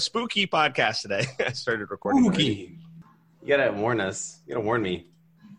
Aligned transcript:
we 0.00 0.02
have 0.02 0.06
a 0.06 0.10
spooky 0.24 0.46
podcast 0.46 1.02
today. 1.02 1.26
I 1.46 1.52
started 1.52 1.90
recording. 1.90 2.24
already. 2.24 2.64
Spooky. 2.66 2.78
You 3.42 3.48
gotta 3.56 3.72
warn 3.72 4.00
us. 4.00 4.40
You 4.46 4.54
gotta 4.54 4.64
warn 4.64 4.80
me. 4.82 5.06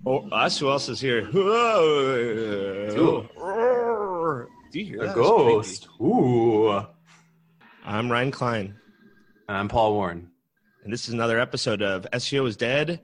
Oh, 0.05 0.27
us? 0.31 0.57
Who 0.57 0.69
else 0.69 0.89
is 0.89 0.99
here? 0.99 1.25
Whoa. 1.25 2.87
Do 4.71 4.79
you 4.79 4.85
hear 4.85 5.03
A 5.03 5.07
that? 5.07 5.15
ghost. 5.15 5.87
Ooh. 6.01 6.81
I'm 7.85 8.11
Ryan 8.11 8.31
Klein, 8.31 8.75
And 9.47 9.57
I'm 9.57 9.67
Paul 9.67 9.93
Warren. 9.93 10.29
and 10.83 10.91
this 10.93 11.07
is 11.07 11.13
another 11.13 11.39
episode 11.39 11.81
of 11.83 12.07
SEO 12.13 12.47
is 12.47 12.57
Dead. 12.57 13.01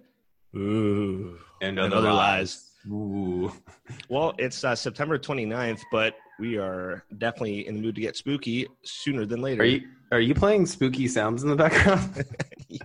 Ooh. 0.56 1.38
And 1.62 1.78
And 1.80 1.94
other, 1.94 1.98
other 2.08 2.14
lies. 2.14 2.72
Ooh. 2.90 3.52
Well, 4.10 4.34
it's 4.38 4.66
uh, 4.66 4.76
September 4.76 5.18
29th, 5.18 5.80
but 5.94 6.16
we 6.40 6.58
are 6.58 7.06
definitely 7.18 7.66
in 7.68 7.76
the 7.76 7.82
mood 7.82 7.96
to 7.96 8.02
get 8.02 8.18
spooky 8.18 8.68
sooner 8.84 9.26
than 9.26 9.40
later. 9.42 9.62
Are 9.62 9.66
you 9.66 9.88
are 10.12 10.20
you 10.20 10.34
playing 10.34 10.66
spooky 10.66 11.08
sounds 11.08 11.44
in 11.44 11.50
the 11.50 11.56
background? 11.56 12.26
yeah. 12.68 12.80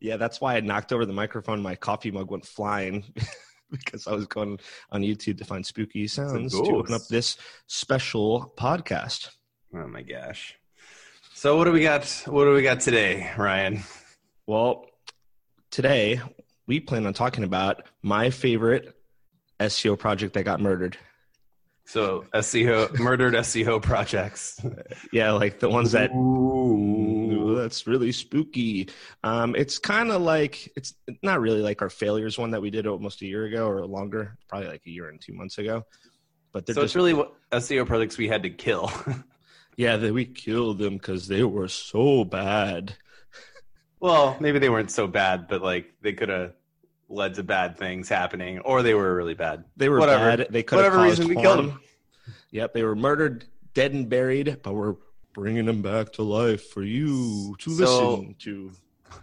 yeah, 0.00 0.16
that's 0.16 0.40
why 0.40 0.56
I 0.56 0.60
knocked 0.60 0.92
over 0.92 1.06
the 1.06 1.12
microphone. 1.12 1.62
My 1.62 1.74
coffee 1.74 2.10
mug 2.10 2.30
went 2.30 2.46
flying 2.46 3.04
because 3.70 4.06
I 4.06 4.12
was 4.12 4.26
going 4.26 4.58
on 4.90 5.02
YouTube 5.02 5.38
to 5.38 5.44
find 5.44 5.64
spooky 5.64 6.06
sounds 6.06 6.52
to 6.52 6.76
open 6.76 6.94
up 6.94 7.02
this 7.08 7.36
special 7.66 8.52
podcast. 8.56 9.30
oh 9.74 9.86
my 9.86 10.02
gosh. 10.02 10.58
So 11.34 11.56
what 11.56 11.64
do 11.64 11.72
we 11.72 11.82
got? 11.82 12.04
What 12.26 12.44
do 12.44 12.52
we 12.52 12.62
got 12.62 12.80
today, 12.80 13.30
Ryan? 13.36 13.82
Well, 14.46 14.86
today 15.70 16.20
we 16.66 16.78
plan 16.78 17.06
on 17.06 17.14
talking 17.14 17.42
about 17.42 17.86
my 18.02 18.30
favorite 18.30 18.94
SEO 19.58 19.98
project 19.98 20.34
that 20.34 20.44
got 20.44 20.60
murdered. 20.60 20.96
So 21.84 22.24
SEO 22.34 22.98
murdered 22.98 23.34
SEO 23.34 23.82
projects. 23.82 24.60
Yeah, 25.12 25.32
like 25.32 25.58
the 25.58 25.68
ones 25.68 25.92
that 25.92 26.10
Ooh, 26.12 27.56
that's 27.56 27.86
really 27.86 28.12
spooky. 28.12 28.88
Um, 29.24 29.54
it's 29.56 29.78
kind 29.78 30.10
of 30.10 30.22
like 30.22 30.72
it's 30.76 30.94
not 31.22 31.40
really 31.40 31.60
like 31.60 31.82
our 31.82 31.90
failures 31.90 32.38
one 32.38 32.52
that 32.52 32.62
we 32.62 32.70
did 32.70 32.86
almost 32.86 33.20
a 33.22 33.26
year 33.26 33.44
ago 33.44 33.66
or 33.66 33.84
longer, 33.84 34.38
probably 34.48 34.68
like 34.68 34.82
a 34.86 34.90
year 34.90 35.08
and 35.08 35.20
two 35.20 35.34
months 35.34 35.58
ago. 35.58 35.84
But 36.52 36.66
So 36.66 36.74
just 36.74 36.84
it's 36.84 36.96
really 36.96 37.14
what 37.14 37.34
SEO 37.50 37.86
projects 37.86 38.16
we 38.16 38.28
had 38.28 38.42
to 38.44 38.50
kill. 38.50 38.90
yeah, 39.76 39.96
that 39.96 40.12
we 40.14 40.24
killed 40.24 40.78
them 40.78 40.94
because 40.94 41.28
they 41.28 41.42
were 41.42 41.68
so 41.68 42.24
bad. 42.24 42.94
well, 44.00 44.36
maybe 44.40 44.58
they 44.58 44.68
weren't 44.68 44.90
so 44.90 45.06
bad, 45.06 45.48
but 45.48 45.62
like 45.62 45.92
they 46.00 46.12
could 46.12 46.28
have 46.28 46.52
led 47.12 47.34
to 47.34 47.42
bad 47.42 47.76
things 47.76 48.08
happening, 48.08 48.58
or 48.60 48.82
they 48.82 48.94
were 48.94 49.14
really 49.14 49.34
bad. 49.34 49.64
They 49.76 49.88
were 49.88 49.98
Whatever. 49.98 50.36
bad. 50.36 50.46
They 50.50 50.62
could 50.62 50.78
have 50.82 50.92
Whatever 50.92 51.08
caused 51.08 51.18
reason 51.20 51.28
we 51.28 51.34
harm. 51.42 51.44
killed 51.44 51.68
them. 51.72 51.80
Yep, 52.50 52.74
they 52.74 52.82
were 52.82 52.96
murdered, 52.96 53.44
dead 53.74 53.92
and 53.92 54.08
buried, 54.08 54.58
but 54.62 54.74
we're 54.74 54.96
bringing 55.34 55.64
them 55.66 55.82
back 55.82 56.12
to 56.14 56.22
life 56.22 56.68
for 56.70 56.82
you 56.82 57.54
to 57.58 57.70
So- 57.70 58.10
listen 58.16 58.34
to. 58.40 58.72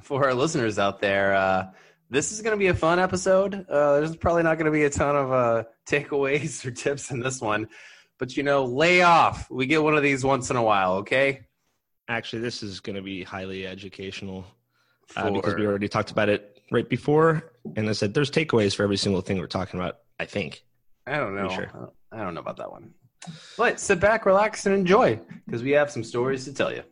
for 0.03 0.25
our 0.25 0.33
listeners 0.33 0.79
out 0.79 0.99
there, 0.99 1.33
uh, 1.35 1.67
this 2.09 2.31
is 2.31 2.41
going 2.41 2.55
to 2.55 2.59
be 2.59 2.67
a 2.67 2.73
fun 2.73 2.97
episode. 2.99 3.65
Uh, 3.69 3.99
there's 3.99 4.15
probably 4.15 4.41
not 4.43 4.57
going 4.57 4.65
to 4.65 4.71
be 4.71 4.83
a 4.83 4.89
ton 4.89 5.15
of 5.15 5.31
uh, 5.31 5.63
takeaways 5.87 6.65
or 6.65 6.71
tips 6.71 7.11
in 7.11 7.19
this 7.19 7.39
one, 7.41 7.67
but 8.17 8.35
you 8.35 8.43
know, 8.43 8.65
lay 8.65 9.01
off. 9.01 9.49
We 9.51 9.65
get 9.67 9.83
one 9.83 9.95
of 9.95 10.03
these 10.03 10.23
once 10.23 10.49
in 10.49 10.55
a 10.55 10.63
while, 10.63 10.93
okay? 10.97 11.41
Actually, 12.07 12.41
this 12.41 12.63
is 12.63 12.79
going 12.79 12.95
to 12.95 13.01
be 13.03 13.23
highly 13.23 13.67
educational. 13.67 14.45
uh, 15.15 15.29
because 15.31 15.55
we 15.55 15.65
already 15.65 15.87
talked 15.87 16.11
about 16.11 16.29
it 16.29 16.61
right 16.71 16.87
before. 16.89 17.48
And 17.75 17.89
I 17.89 17.94
said 17.94 18.13
there's 18.13 18.31
takeaways 18.31 18.75
for 18.75 18.84
every 18.84 18.97
single 18.97 19.22
thing 19.22 19.38
we're 19.39 19.47
talking 19.47 19.79
about. 19.79 19.97
I 20.19 20.25
think. 20.25 20.63
I 21.07 21.17
don't 21.17 21.35
know. 21.35 21.50
Sure. 21.50 21.91
I 22.11 22.23
don't- 22.23 22.34
know 22.34 22.41
about 22.41 22.57
that 22.57 22.72
one. 22.72 22.94
But 23.57 23.79
sit 23.79 24.00
back, 24.00 24.25
relax, 24.25 24.66
and 24.66 24.73
enjoy 24.75 25.19
because 25.45 25.61
we 25.63 25.72
have 25.72 25.91
some 25.91 26.03
stories 26.03 26.45
to 26.45 26.53
tell 26.53 26.72
you. 26.73 26.84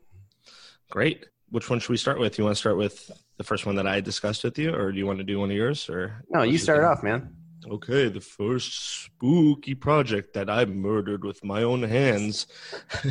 Great. 0.90 1.26
Which 1.50 1.70
one 1.70 1.80
should 1.80 1.90
we 1.92 1.98
start 1.98 2.20
with? 2.20 2.38
You 2.38 2.44
want 2.44 2.56
to 2.56 2.60
start 2.60 2.78
with 2.78 3.10
the 3.38 3.44
first 3.44 3.66
one 3.66 3.76
that 3.76 3.88
I 3.88 4.02
discussed 4.02 4.44
with 4.44 4.58
you, 4.60 4.74
or 4.74 4.92
do 4.92 4.98
you 4.98 5.06
want 5.06 5.20
to 5.20 5.24
do 5.24 5.40
one 5.40 5.50
of 5.50 5.56
yours? 5.56 5.90
Or 5.90 6.24
No, 6.30 6.44
you 6.44 6.58
start 6.58 6.84
off, 6.84 7.04
man. 7.04 7.34
Okay, 7.70 8.10
the 8.10 8.22
first 8.22 9.04
spooky 9.06 9.74
project 9.76 10.34
that 10.34 10.50
I 10.50 10.66
murdered 10.66 11.24
with 11.24 11.44
my 11.44 11.64
own 11.64 11.84
hands. 11.84 12.48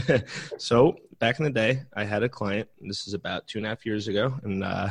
so 0.58 0.96
back 1.18 1.38
in 1.38 1.44
the 1.44 1.50
day, 1.50 1.82
I 1.94 2.04
had 2.04 2.22
a 2.22 2.28
client. 2.28 2.68
and 2.80 2.88
This 2.90 3.06
is 3.06 3.14
about 3.14 3.46
two 3.46 3.58
and 3.58 3.66
a 3.66 3.70
half 3.70 3.84
years 3.86 4.08
ago, 4.08 4.34
and 4.42 4.62
uh, 4.64 4.88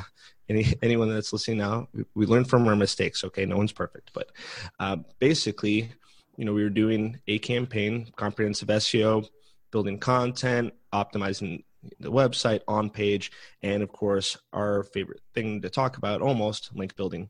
any 0.49 0.65
anyone 0.81 1.09
that's 1.09 1.33
listening 1.33 1.57
now, 1.57 1.87
we, 2.13 2.25
learn 2.25 2.45
from 2.45 2.67
our 2.67 2.75
mistakes. 2.75 3.23
Okay, 3.23 3.45
no 3.45 3.57
one's 3.57 3.71
perfect, 3.71 4.11
but 4.13 4.31
uh, 4.79 4.97
basically, 5.19 5.91
you 6.37 6.45
know, 6.45 6.53
we 6.53 6.63
were 6.63 6.69
doing 6.69 7.19
a 7.27 7.39
campaign, 7.39 8.07
comprehensive 8.15 8.67
SEO, 8.67 9.27
building 9.71 9.99
content, 9.99 10.73
optimizing 10.93 11.63
the 11.99 12.11
website 12.11 12.61
on 12.67 12.89
page, 12.89 13.31
and 13.61 13.83
of 13.83 13.91
course, 13.91 14.37
our 14.53 14.83
favorite 14.83 15.21
thing 15.33 15.61
to 15.61 15.69
talk 15.69 15.97
about, 15.97 16.21
almost 16.21 16.71
link 16.75 16.95
building 16.95 17.29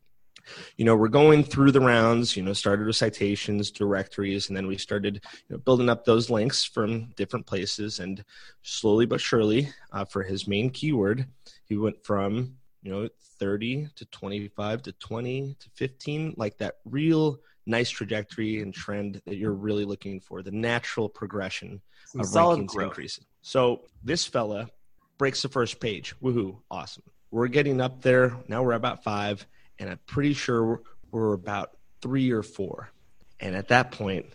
you 0.78 0.86
know 0.86 0.96
we're 0.96 1.08
going 1.08 1.44
through 1.44 1.72
the 1.72 1.80
rounds 1.80 2.36
you 2.36 2.44
know 2.44 2.54
started 2.54 2.86
with 2.86 2.96
citations 2.96 3.72
directories 3.72 4.48
and 4.48 4.58
then 4.58 4.68
we 4.68 4.78
started 4.78 5.16
you 5.50 5.56
know, 5.56 5.58
building 5.58 5.90
up 5.90 6.06
those 6.06 6.30
links 6.30 6.64
from 6.64 7.06
different 7.16 7.46
places 7.46 8.00
and 8.00 8.24
slowly 8.62 9.06
but 9.06 9.22
surely 9.22 9.70
uh, 9.92 10.06
for 10.06 10.24
his 10.24 10.48
main 10.48 10.70
keyword 10.70 11.26
he 11.66 11.78
went 11.78 12.04
from 12.04 12.56
you 12.86 12.92
know 12.92 13.10
30 13.40 13.90
to 13.96 14.06
25 14.06 14.84
to 14.84 14.92
20 14.94 15.56
to 15.60 15.70
15 15.74 16.36
like 16.38 16.58
that 16.60 16.76
real 16.86 17.40
nice 17.66 17.90
trajectory 17.90 18.62
and 18.62 18.74
trend 18.74 19.22
that 19.26 19.38
you're 19.38 19.52
really 19.52 19.86
looking 19.86 20.20
for 20.20 20.44
the 20.44 20.52
natural 20.52 21.10
progression 21.10 21.82
Some 22.06 22.22
of 22.22 22.28
solid 22.28 22.60
rankings 22.60 22.68
growth. 22.68 22.88
increasing. 22.90 23.26
So 23.42 23.82
this 24.04 24.26
fella 24.26 24.70
breaks 25.18 25.42
the 25.42 25.50
first 25.50 25.80
page. 25.80 26.14
Woohoo! 26.22 26.60
Awesome. 26.70 27.04
We're 27.32 27.48
getting 27.48 27.82
up 27.82 28.02
there. 28.04 28.38
Now 28.48 28.62
we're 28.62 28.74
about 28.74 29.04
five, 29.04 29.46
and 29.80 29.90
I'm 29.90 30.00
pretty 30.06 30.34
sure 30.34 30.82
we're 31.10 31.34
about 31.34 31.72
three 32.02 32.32
or 32.32 32.44
four. 32.44 32.92
And 33.40 33.56
at 33.56 33.70
that 33.70 33.92
point, 33.92 34.28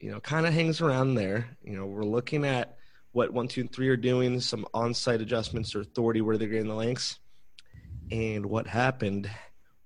you 0.00 0.10
know, 0.10 0.20
kind 0.20 0.46
of 0.46 0.54
hangs 0.54 0.80
around 0.80 1.14
there. 1.14 1.56
You 1.62 1.76
know, 1.76 1.86
we're 1.86 2.04
looking 2.04 2.46
at 2.46 2.78
what 3.12 3.32
one, 3.32 3.48
two, 3.48 3.60
and 3.62 3.72
three 3.72 3.88
are 3.90 3.96
doing, 3.96 4.40
some 4.40 4.64
on-site 4.72 5.20
adjustments 5.20 5.74
or 5.74 5.80
authority 5.80 6.20
where 6.22 6.38
they're 6.38 6.48
getting 6.48 6.68
the 6.68 6.74
links. 6.74 7.18
And 8.10 8.46
what 8.46 8.66
happened 8.66 9.30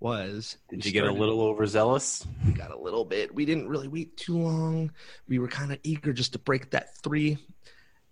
was 0.01 0.57
Did 0.69 0.85
you 0.85 0.93
get 0.93 1.05
a 1.05 1.13
little 1.13 1.41
overzealous? 1.41 2.27
we 2.45 2.53
got 2.53 2.73
a 2.73 2.79
little 2.79 3.05
bit. 3.05 3.35
We 3.35 3.45
didn't 3.45 3.69
really 3.69 3.89
wait 3.89 4.17
too 4.17 4.37
long. 4.37 4.91
We 5.29 5.39
were 5.39 5.49
kind 5.49 5.73
of 5.73 5.79
eager 5.83 6.13
just 6.13 6.33
to 6.33 6.39
break 6.39 6.71
that 6.71 6.97
three. 6.99 7.39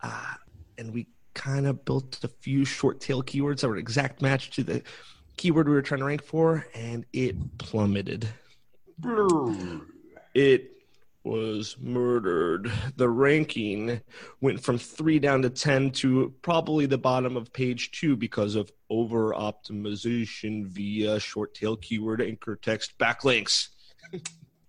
Uh, 0.03 0.35
and 0.79 0.93
we 0.93 1.09
kind 1.35 1.67
of 1.67 1.85
built 1.85 2.23
a 2.23 2.29
few 2.29 2.65
short 2.65 3.01
tail 3.01 3.23
keywords 3.23 3.61
that 3.61 3.69
were 3.69 3.77
exact 3.77 4.23
match 4.23 4.51
to 4.53 4.63
the 4.63 4.83
keyword 5.37 5.69
we 5.69 5.75
were 5.75 5.83
trying 5.83 6.01
to 6.01 6.05
rank 6.05 6.23
for, 6.23 6.67
and 6.75 7.05
it 7.13 7.59
plummeted. 7.59 8.29
It 10.35 10.71
was 11.23 11.77
murdered. 11.79 12.73
The 12.97 13.09
ranking 13.09 14.01
went 14.41 14.63
from 14.63 14.79
three 14.79 15.19
down 15.19 15.43
to 15.43 15.51
10 15.51 15.91
to 15.93 16.35
probably 16.43 16.87
the 16.87 16.99
bottom 16.99 17.37
of 17.37 17.53
page 17.53 17.91
two 17.91 18.17
because 18.17 18.55
of 18.55 18.71
over 18.89 19.33
optimization 19.33 20.67
via 20.67 21.21
short 21.21 21.55
tail 21.55 21.77
keyword 21.77 22.23
anchor 22.23 22.57
text 22.57 22.97
backlinks. 22.99 23.69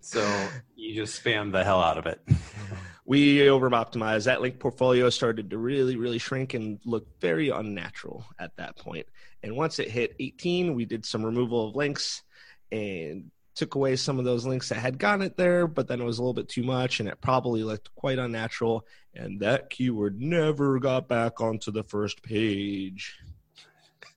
So 0.01 0.28
you 0.75 0.95
just 0.95 1.23
spammed 1.23 1.51
the 1.51 1.63
hell 1.63 1.81
out 1.81 1.97
of 1.97 2.06
it. 2.06 2.22
we 3.06 3.50
over 3.50 3.69
optimized 3.69 4.25
that 4.25 4.41
link 4.41 4.59
portfolio 4.59 5.09
started 5.09 5.50
to 5.50 5.57
really 5.57 5.95
really 5.95 6.17
shrink 6.17 6.53
and 6.53 6.79
look 6.85 7.05
very 7.20 7.49
unnatural 7.49 8.25
at 8.40 8.55
that 8.58 8.75
point. 8.78 9.05
point 9.05 9.08
and 9.43 9.55
once 9.55 9.79
it 9.79 9.90
hit 9.90 10.16
18 10.20 10.75
we 10.75 10.85
did 10.85 11.05
some 11.05 11.23
removal 11.23 11.70
of 11.70 11.75
links 11.75 12.23
and 12.72 13.31
took 13.55 13.75
away 13.75 13.95
some 13.95 14.17
of 14.17 14.25
those 14.25 14.45
links 14.45 14.69
that 14.69 14.75
had 14.75 14.97
gotten 14.97 15.21
it 15.25 15.37
there 15.37 15.67
but 15.67 15.87
then 15.87 15.99
it 16.01 16.05
was 16.05 16.17
a 16.17 16.21
little 16.21 16.33
bit 16.33 16.47
too 16.49 16.63
much 16.63 16.99
and 16.99 17.09
it 17.09 17.19
probably 17.21 17.63
looked 17.63 17.93
quite 17.95 18.19
unnatural 18.19 18.85
and 19.13 19.39
that 19.41 19.69
keyword 19.69 20.19
never 20.21 20.79
got 20.79 21.07
back 21.07 21.41
onto 21.41 21.71
the 21.71 21.83
first 21.83 22.23
page 22.23 23.17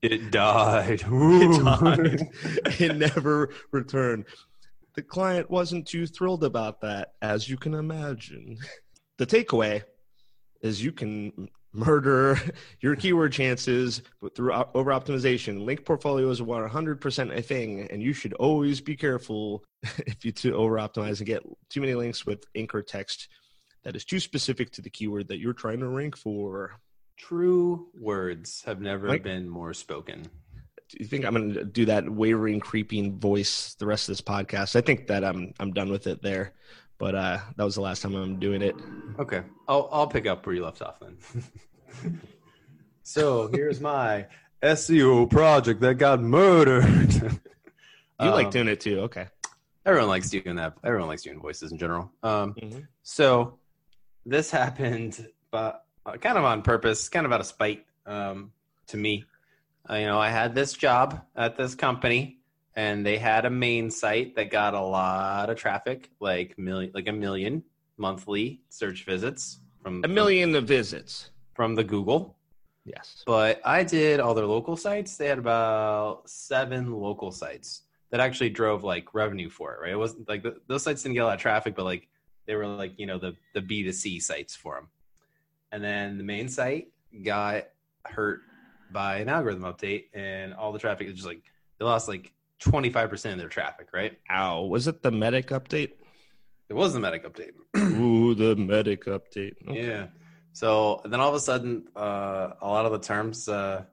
It 0.03 0.31
died. 0.31 1.03
it 1.07 1.65
died. 1.65 2.29
it 2.81 2.97
never 2.97 3.51
returned. 3.73 4.27
The 4.95 5.03
client 5.03 5.51
wasn't 5.51 5.87
too 5.89 6.07
thrilled 6.07 6.45
about 6.45 6.83
that, 6.83 7.15
as 7.23 7.49
you 7.49 7.57
can 7.57 7.75
imagine. 7.75 8.59
The 9.17 9.27
takeaway 9.27 9.83
is 10.61 10.85
you 10.85 10.93
can 10.93 11.49
murder 11.75 12.39
your 12.81 12.97
keyword 12.97 13.33
chances 13.33 14.03
through 14.35 14.53
over 14.75 14.91
optimization. 14.91 15.65
Link 15.65 15.85
portfolio 15.85 16.31
is 16.31 16.41
100% 16.41 17.37
a 17.37 17.43
thing, 17.43 17.89
and 17.91 18.03
you 18.03 18.13
should 18.13 18.33
always 18.35 18.81
be 18.81 18.97
careful 18.97 19.65
if 20.07 20.25
you 20.25 20.33
to 20.33 20.55
over 20.55 20.77
optimize 20.77 21.19
and 21.19 21.27
get 21.27 21.43
too 21.69 21.81
many 21.81 21.95
links 21.95 22.25
with 22.25 22.45
anchor 22.55 22.83
text 22.83 23.29
that 23.85 23.95
is 23.95 24.05
too 24.05 24.19
specific 24.19 24.71
to 24.73 24.83
the 24.83 24.91
keyword 24.91 25.29
that 25.29 25.39
you're 25.39 25.53
trying 25.53 25.81
to 25.81 25.89
rank 25.89 26.17
for. 26.17 26.81
True 27.17 27.89
words 27.95 28.63
have 28.67 28.81
never 28.81 29.19
been 29.19 29.49
more 29.49 29.73
spoken. 29.73 30.23
do 30.89 30.97
you 30.99 31.05
think 31.05 31.25
I'm 31.25 31.35
going 31.35 31.55
to 31.55 31.65
do 31.65 31.85
that 31.85 32.09
wavering, 32.11 32.61
creeping 32.61 33.19
voice 33.19 33.75
the 33.75 33.87
rest 33.87 34.09
of 34.09 34.15
this 34.15 34.21
podcast? 34.21 34.75
I 34.75 34.81
think 34.81 35.07
that 35.07 35.25
I'm 35.25 35.53
I'm 35.61 35.73
done 35.73 35.91
with 35.91 36.07
it 36.07 36.23
there. 36.23 36.55
But 36.99 37.15
uh, 37.15 37.39
that 37.57 37.65
was 37.65 37.75
the 37.75 37.81
last 37.81 38.03
time 38.03 38.15
I'm 38.15 38.39
doing 38.39 38.63
it. 38.63 38.81
Okay, 39.19 39.43
I'll 39.69 39.89
I'll 39.93 40.07
pick 40.07 40.27
up 40.27 40.47
where 40.47 40.55
you 40.55 40.65
left 40.65 40.83
off 40.83 40.99
then. 41.01 41.19
So 43.07 43.49
here's 43.49 43.81
my 43.81 44.27
SEO 44.63 45.29
project 45.31 45.81
that 45.83 45.97
got 45.97 46.21
murdered. 46.21 47.13
You 48.23 48.31
like 48.31 48.47
Um, 48.47 48.53
doing 48.53 48.69
it 48.69 48.81
too. 48.81 49.01
Okay. 49.01 49.27
Everyone 49.85 50.09
likes 50.09 50.31
doing 50.31 50.55
that. 50.57 50.75
Everyone 50.85 51.09
likes 51.09 51.23
doing 51.23 51.41
voices 51.41 51.73
in 51.73 51.79
general. 51.79 52.13
Um, 52.23 52.55
Mhm. 52.55 52.87
so 53.03 53.59
this 54.25 54.53
happened, 54.53 55.27
but 55.51 55.85
uh, 56.07 56.13
kind 56.17 56.39
of 56.39 56.45
on 56.45 56.63
purpose, 56.63 57.09
kind 57.09 57.27
of 57.27 57.33
out 57.33 57.41
of 57.41 57.47
spite 57.47 57.85
um, 58.07 58.53
to 58.87 58.97
me. 58.97 59.25
Uh, 59.91 59.95
you 59.97 60.07
know, 60.07 60.19
I 60.19 60.29
had 60.31 60.55
this 60.55 60.73
job 60.75 61.21
at 61.35 61.57
this 61.57 61.75
company, 61.75 62.39
and 62.77 63.05
they 63.07 63.19
had 63.19 63.45
a 63.45 63.51
main 63.51 63.91
site 63.91 64.35
that 64.37 64.51
got 64.51 64.75
a 64.75 64.81
lot 64.81 65.51
of 65.51 65.57
traffic, 65.57 66.11
like 66.21 66.59
million, 66.59 66.91
like 66.95 67.09
a 67.09 67.13
million 67.13 67.63
monthly 67.97 68.61
search 68.69 69.05
visits 69.05 69.61
from 69.83 70.03
A 70.05 70.09
million 70.09 70.55
of 70.55 70.67
visits. 70.67 71.31
from 71.55 71.75
the 71.75 71.85
Google. 71.85 72.37
Yes. 72.85 73.23
But 73.27 73.61
I 73.65 73.85
did 73.85 74.21
all 74.21 74.35
their 74.35 74.47
local 74.47 74.77
sites. 74.77 75.17
They 75.17 75.29
had 75.29 75.39
about 75.39 76.29
seven 76.29 76.93
local 76.93 77.31
sites 77.31 77.83
that 78.11 78.21
actually 78.21 78.51
drove 78.51 78.85
like 78.85 79.15
revenue 79.15 79.49
for 79.49 79.73
it. 79.75 79.81
Right? 79.81 79.93
It 79.93 79.97
wasn't 79.97 80.29
like 80.29 80.43
th 80.43 80.55
those 80.69 80.83
sites 80.83 81.03
didn't 81.03 81.15
get 81.15 81.23
a 81.23 81.27
lot 81.27 81.35
of 81.35 81.41
traffic, 81.41 81.75
but 81.77 81.85
like 81.85 82.09
they 82.47 82.55
were 82.57 82.67
like 82.67 82.93
you 82.99 83.07
know 83.07 83.19
the 83.19 83.35
the 83.55 83.61
B 83.63 83.83
2 83.85 83.93
C 83.93 84.21
sites 84.21 84.55
for 84.57 84.75
them. 84.75 84.89
And 85.73 85.83
then 85.83 86.19
the 86.19 86.25
main 86.25 86.49
site 86.49 86.89
got 87.23 87.65
hurt 88.05 88.43
by 88.93 89.17
an 89.17 89.29
algorithm 89.29 89.63
update, 89.63 90.05
and 90.13 90.53
all 90.55 90.73
the 90.73 90.79
traffic 90.79 91.07
is 91.09 91.15
just 91.15 91.27
like 91.27 91.43
they 91.79 91.85
lost 91.85 92.07
like 92.09 92.33
twenty 92.65 92.91
five 92.91 93.11
percent 93.11 93.35
of 93.35 93.39
their 93.39 93.49
traffic. 93.49 93.89
Right? 93.93 94.19
Ow. 94.31 94.63
Was 94.65 94.89
it 94.89 95.03
the 95.03 95.11
medic 95.11 95.49
update? 95.49 95.93
It 96.69 96.75
was 96.75 96.95
the 96.95 97.01
medic 97.01 97.25
update. 97.25 97.53
Ooh, 97.77 98.35
the 98.35 98.57
medic 98.57 99.05
update. 99.05 99.55
Okay. 99.69 99.87
Yeah. 99.87 100.07
So 100.53 101.01
then 101.05 101.21
all 101.21 101.29
of 101.29 101.35
a 101.35 101.41
sudden, 101.41 101.89
uh, 101.97 102.51
a 102.61 102.67
lot 102.69 102.87
of 102.87 102.93
the 102.93 103.01
terms, 103.01 103.49
uh, 103.49 103.85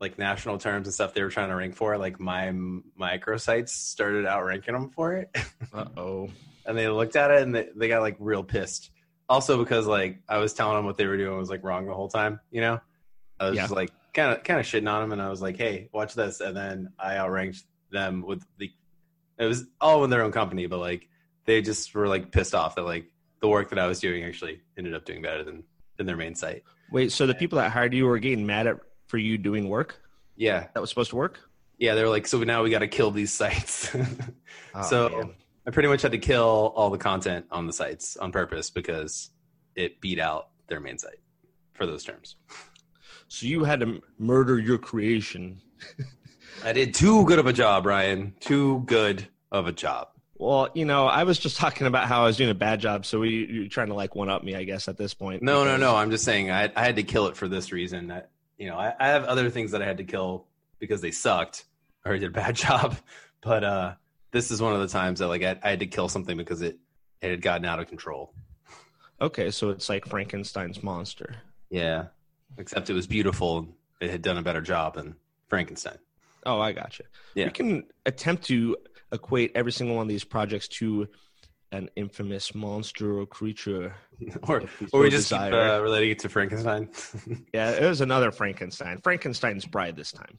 like 0.00 0.18
national 0.18 0.58
terms 0.58 0.86
and 0.86 0.94
stuff, 0.94 1.14
they 1.14 1.22
were 1.22 1.30
trying 1.30 1.48
to 1.48 1.56
rank 1.56 1.74
for, 1.74 1.96
like 1.98 2.20
my 2.20 2.48
m- 2.48 2.84
microsites 3.00 3.70
started 3.70 4.26
outranking 4.26 4.74
them 4.74 4.90
for 4.90 5.14
it, 5.14 5.30
Uh 5.72 5.86
oh. 5.96 6.28
and 6.66 6.76
they 6.76 6.86
looked 6.88 7.16
at 7.16 7.30
it 7.30 7.42
and 7.42 7.54
they, 7.54 7.68
they 7.74 7.88
got 7.88 8.02
like 8.02 8.16
real 8.18 8.44
pissed. 8.44 8.90
Also 9.28 9.58
because 9.58 9.86
like 9.86 10.18
I 10.28 10.38
was 10.38 10.52
telling 10.54 10.76
them 10.76 10.84
what 10.84 10.98
they 10.98 11.06
were 11.06 11.16
doing 11.16 11.36
was 11.38 11.48
like 11.50 11.64
wrong 11.64 11.86
the 11.86 11.94
whole 11.94 12.08
time, 12.08 12.40
you 12.50 12.60
know. 12.60 12.80
I 13.40 13.46
was 13.48 13.56
Yeah. 13.56 13.62
just 13.62 13.72
like 13.74 13.90
kind 14.12 14.36
of 14.36 14.44
kind 14.44 14.60
of 14.60 14.66
shitting 14.66 14.90
on 14.92 15.00
them, 15.02 15.12
and 15.12 15.22
I 15.22 15.28
was 15.30 15.40
like, 15.42 15.56
hey, 15.56 15.88
watch 15.92 16.14
this, 16.14 16.40
and 16.40 16.54
then 16.56 16.92
I 16.98 17.16
outranked 17.16 17.62
them 17.92 18.22
with 18.26 18.42
the. 18.58 18.70
It 19.38 19.46
was 19.46 19.64
all 19.80 20.04
in 20.04 20.10
their 20.10 20.22
own 20.22 20.32
company, 20.32 20.66
but 20.66 20.78
like 20.78 21.08
they 21.46 21.62
just 21.62 21.94
were 21.94 22.08
like 22.08 22.32
pissed 22.32 22.54
off 22.54 22.74
that 22.76 22.82
like 22.82 23.06
the 23.40 23.48
work 23.48 23.70
that 23.70 23.78
I 23.78 23.86
was 23.86 24.00
doing 24.00 24.24
actually 24.24 24.60
ended 24.76 24.94
up 24.94 25.04
doing 25.04 25.22
better 25.22 25.42
than 25.44 25.64
than 25.96 26.06
their 26.06 26.16
main 26.16 26.34
site. 26.34 26.62
Wait, 26.90 27.12
so 27.12 27.26
the 27.26 27.34
people 27.34 27.56
that 27.58 27.70
hired 27.72 27.94
you 27.94 28.06
were 28.06 28.18
getting 28.18 28.44
mad 28.46 28.66
at 28.66 28.78
for 29.06 29.18
you 29.18 29.36
doing 29.38 29.68
work 29.68 30.00
Yeah, 30.36 30.68
that 30.74 30.80
was 30.80 30.90
supposed 30.90 31.10
to 31.10 31.16
work? 31.16 31.40
yeah, 31.78 31.94
they 31.94 32.02
were 32.02 32.08
like, 32.10 32.26
so 32.26 32.42
now 32.44 32.62
we 32.62 32.70
got 32.70 32.78
to 32.80 32.88
kill 32.88 33.10
these 33.10 33.32
sites. 33.32 33.94
Oh, 34.74 34.82
so 34.82 35.08
man. 35.08 35.34
I 35.66 35.70
pretty 35.70 35.88
much 35.88 36.00
had 36.02 36.12
to 36.12 36.18
kill 36.18 36.72
all 36.76 36.88
the 36.90 36.98
content 36.98 37.46
on 37.50 37.66
the 37.66 37.72
sites 37.72 38.16
on 38.16 38.30
purpose 38.32 38.70
because 38.70 39.30
it 39.74 40.00
beat 40.00 40.18
out 40.18 40.48
their 40.68 40.80
main 40.80 40.96
site 40.98 41.20
for 41.74 41.84
those 41.86 42.04
terms. 42.04 42.36
so 43.28 43.46
you 43.46 43.64
had 43.64 43.80
to 43.80 44.00
murder 44.18 44.58
your 44.58 44.78
creation. 44.78 45.60
I 46.64 46.72
did 46.72 46.94
too 46.94 47.24
good 47.24 47.38
of 47.38 47.46
a 47.46 47.52
job, 47.52 47.86
Ryan. 47.86 48.34
Too 48.40 48.82
good 48.86 49.26
of 49.50 49.66
a 49.66 49.72
job. 49.72 50.08
Well, 50.36 50.70
you 50.74 50.84
know, 50.84 51.06
I 51.06 51.22
was 51.24 51.38
just 51.38 51.56
talking 51.56 51.86
about 51.86 52.08
how 52.08 52.22
I 52.22 52.26
was 52.26 52.36
doing 52.36 52.50
a 52.50 52.54
bad 52.54 52.80
job, 52.80 53.06
so 53.06 53.20
we, 53.20 53.46
you're 53.48 53.68
trying 53.68 53.88
to 53.88 53.94
like 53.94 54.14
one 54.16 54.28
up 54.28 54.42
me, 54.42 54.54
I 54.56 54.64
guess, 54.64 54.88
at 54.88 54.96
this 54.96 55.14
point. 55.14 55.42
No, 55.42 55.58
no, 55.64 55.70
because- 55.72 55.80
no. 55.80 55.96
I'm 55.96 56.10
just 56.10 56.24
saying 56.24 56.50
I, 56.50 56.70
I 56.74 56.84
had 56.84 56.96
to 56.96 57.02
kill 57.04 57.28
it 57.28 57.36
for 57.36 57.46
this 57.48 57.70
reason. 57.72 58.10
I, 58.10 58.22
you 58.58 58.68
know, 58.68 58.76
I, 58.76 58.92
I 58.98 59.08
have 59.08 59.24
other 59.24 59.50
things 59.50 59.70
that 59.70 59.82
I 59.82 59.86
had 59.86 59.98
to 59.98 60.04
kill 60.04 60.46
because 60.78 61.00
they 61.00 61.10
sucked 61.12 61.64
or 62.04 62.14
I 62.14 62.18
did 62.18 62.30
a 62.30 62.32
bad 62.32 62.56
job. 62.56 62.96
But 63.40 63.62
uh, 63.64 63.94
this 64.32 64.50
is 64.50 64.60
one 64.60 64.72
of 64.74 64.80
the 64.80 64.88
times 64.88 65.20
that 65.20 65.28
like 65.28 65.42
I, 65.42 65.56
I 65.62 65.70
had 65.70 65.80
to 65.80 65.86
kill 65.86 66.08
something 66.08 66.36
because 66.36 66.62
it 66.62 66.78
it 67.20 67.30
had 67.30 67.42
gotten 67.42 67.64
out 67.64 67.78
of 67.78 67.86
control. 67.88 68.32
Okay, 69.20 69.52
so 69.52 69.70
it's 69.70 69.88
like 69.88 70.06
Frankenstein's 70.06 70.82
monster. 70.82 71.36
Yeah, 71.70 72.06
except 72.58 72.90
it 72.90 72.94
was 72.94 73.06
beautiful. 73.06 73.68
It 74.00 74.10
had 74.10 74.22
done 74.22 74.36
a 74.38 74.42
better 74.42 74.60
job 74.60 74.96
than 74.96 75.14
Frankenstein. 75.48 75.98
Oh, 76.44 76.60
I 76.60 76.72
gotcha. 76.72 77.04
Yeah. 77.34 77.46
We 77.46 77.50
can 77.52 77.84
attempt 78.06 78.44
to 78.44 78.76
equate 79.12 79.52
every 79.54 79.72
single 79.72 79.96
one 79.96 80.02
of 80.02 80.08
these 80.08 80.24
projects 80.24 80.68
to 80.68 81.08
an 81.70 81.88
infamous 81.96 82.54
monster 82.54 83.18
or 83.18 83.26
creature. 83.26 83.94
or 84.48 84.60
we 84.80 84.86
or 84.92 85.00
we 85.00 85.10
just 85.10 85.30
keep 85.30 85.40
uh, 85.40 85.80
relating 85.82 86.10
it 86.10 86.18
to 86.20 86.28
Frankenstein. 86.28 86.88
Yeah, 87.54 87.70
it 87.70 87.86
was 87.88 88.00
another 88.00 88.30
Frankenstein. 88.30 89.00
Frankenstein's 89.02 89.66
bride 89.66 89.96
this 89.96 90.12
time. 90.12 90.38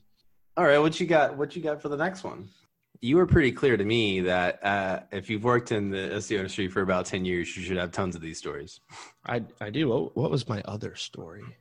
All 0.55 0.65
right, 0.65 0.77
what 0.77 0.99
you 0.99 1.07
got? 1.07 1.35
What 1.37 1.55
you 1.55 1.61
got 1.61 1.81
for 1.81 1.89
the 1.89 1.97
next 1.97 2.23
one? 2.23 2.49
You 3.03 3.17
were 3.17 3.27
pretty 3.27 3.51
clear 3.51 3.75
to 3.75 3.83
me 3.83 4.21
that 4.21 4.63
uh, 4.63 5.01
if 5.11 5.29
you've 5.29 5.43
worked 5.43 5.73
in 5.73 5.89
the 5.89 5.97
SEO 5.97 6.37
industry 6.37 6.69
for 6.69 6.81
about 6.81 7.05
ten 7.05 7.25
years, 7.25 7.53
you 7.57 7.61
should 7.61 7.75
have 7.75 7.91
tons 7.91 8.15
of 8.15 8.21
these 8.21 8.37
stories. 8.37 8.79
I 9.25 9.43
I 9.59 9.71
do. 9.71 9.89
What, 9.89 10.15
what 10.15 10.31
was 10.31 10.47
my 10.47 10.61
other 10.65 10.95
story? 10.95 11.43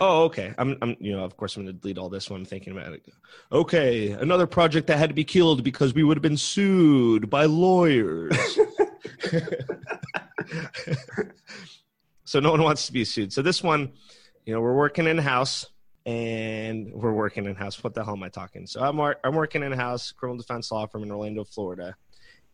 Oh, 0.00 0.24
okay. 0.24 0.54
I'm 0.56 0.78
I'm 0.80 0.96
you 0.98 1.12
know, 1.12 1.22
of 1.22 1.36
course 1.36 1.54
I'm 1.54 1.64
gonna 1.64 1.74
delete 1.74 1.98
all 1.98 2.08
this 2.08 2.30
when 2.30 2.40
I'm 2.40 2.46
thinking 2.46 2.72
about 2.72 2.94
it. 2.94 3.04
Okay, 3.52 4.12
another 4.12 4.46
project 4.46 4.86
that 4.86 4.96
had 4.96 5.10
to 5.10 5.14
be 5.14 5.24
killed 5.24 5.62
because 5.62 5.92
we 5.92 6.04
would 6.04 6.16
have 6.16 6.22
been 6.22 6.38
sued 6.38 7.28
by 7.28 7.44
lawyers. 7.44 8.32
so 12.24 12.40
no 12.40 12.50
one 12.50 12.62
wants 12.62 12.86
to 12.86 12.94
be 12.94 13.04
sued. 13.04 13.30
So 13.30 13.42
this 13.42 13.62
one, 13.62 13.92
you 14.46 14.54
know, 14.54 14.62
we're 14.62 14.74
working 14.74 15.06
in 15.06 15.18
house 15.18 15.66
and 16.08 16.90
we're 16.94 17.12
working 17.12 17.44
in 17.44 17.54
house. 17.54 17.84
What 17.84 17.92
the 17.92 18.02
hell 18.02 18.14
am 18.14 18.22
I 18.22 18.30
talking? 18.30 18.66
So 18.66 18.80
I'm 18.80 18.98
I'm 18.98 19.34
working 19.34 19.62
in 19.62 19.72
house, 19.72 20.10
criminal 20.10 20.38
defense 20.38 20.72
law 20.72 20.86
firm 20.86 21.02
in 21.02 21.10
Orlando, 21.10 21.44
Florida, 21.44 21.94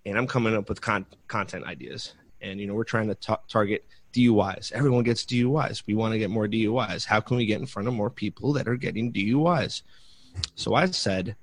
and 0.05 0.19
I'm 0.19 0.27
coming 0.27 0.56
up 0.56 0.69
with 0.69 0.81
con- 0.81 1.06
content 1.29 1.65
ideas. 1.65 2.15
And 2.41 2.61
you 2.61 2.67
know, 2.67 2.75
we're 2.75 2.83
trying 2.83 3.06
to 3.06 3.15
ta- 3.15 3.43
target 3.49 3.87
DUIs. 4.12 4.73
Everyone 4.73 5.05
gets 5.05 5.25
DUIs. 5.25 5.85
We 5.87 5.95
want 5.95 6.12
to 6.15 6.19
get 6.19 6.31
more 6.31 6.49
DUIs. 6.49 7.06
How 7.06 7.21
can 7.21 7.37
we 7.37 7.47
get 7.47 7.61
in 7.61 7.67
front 7.67 7.87
of 7.87 7.95
more 7.95 8.11
people 8.11 8.53
that 8.55 8.67
are 8.67 8.77
getting 8.77 9.13
DUIs? 9.13 9.82
So 10.56 10.75
I 10.75 10.87
said, 10.87 11.37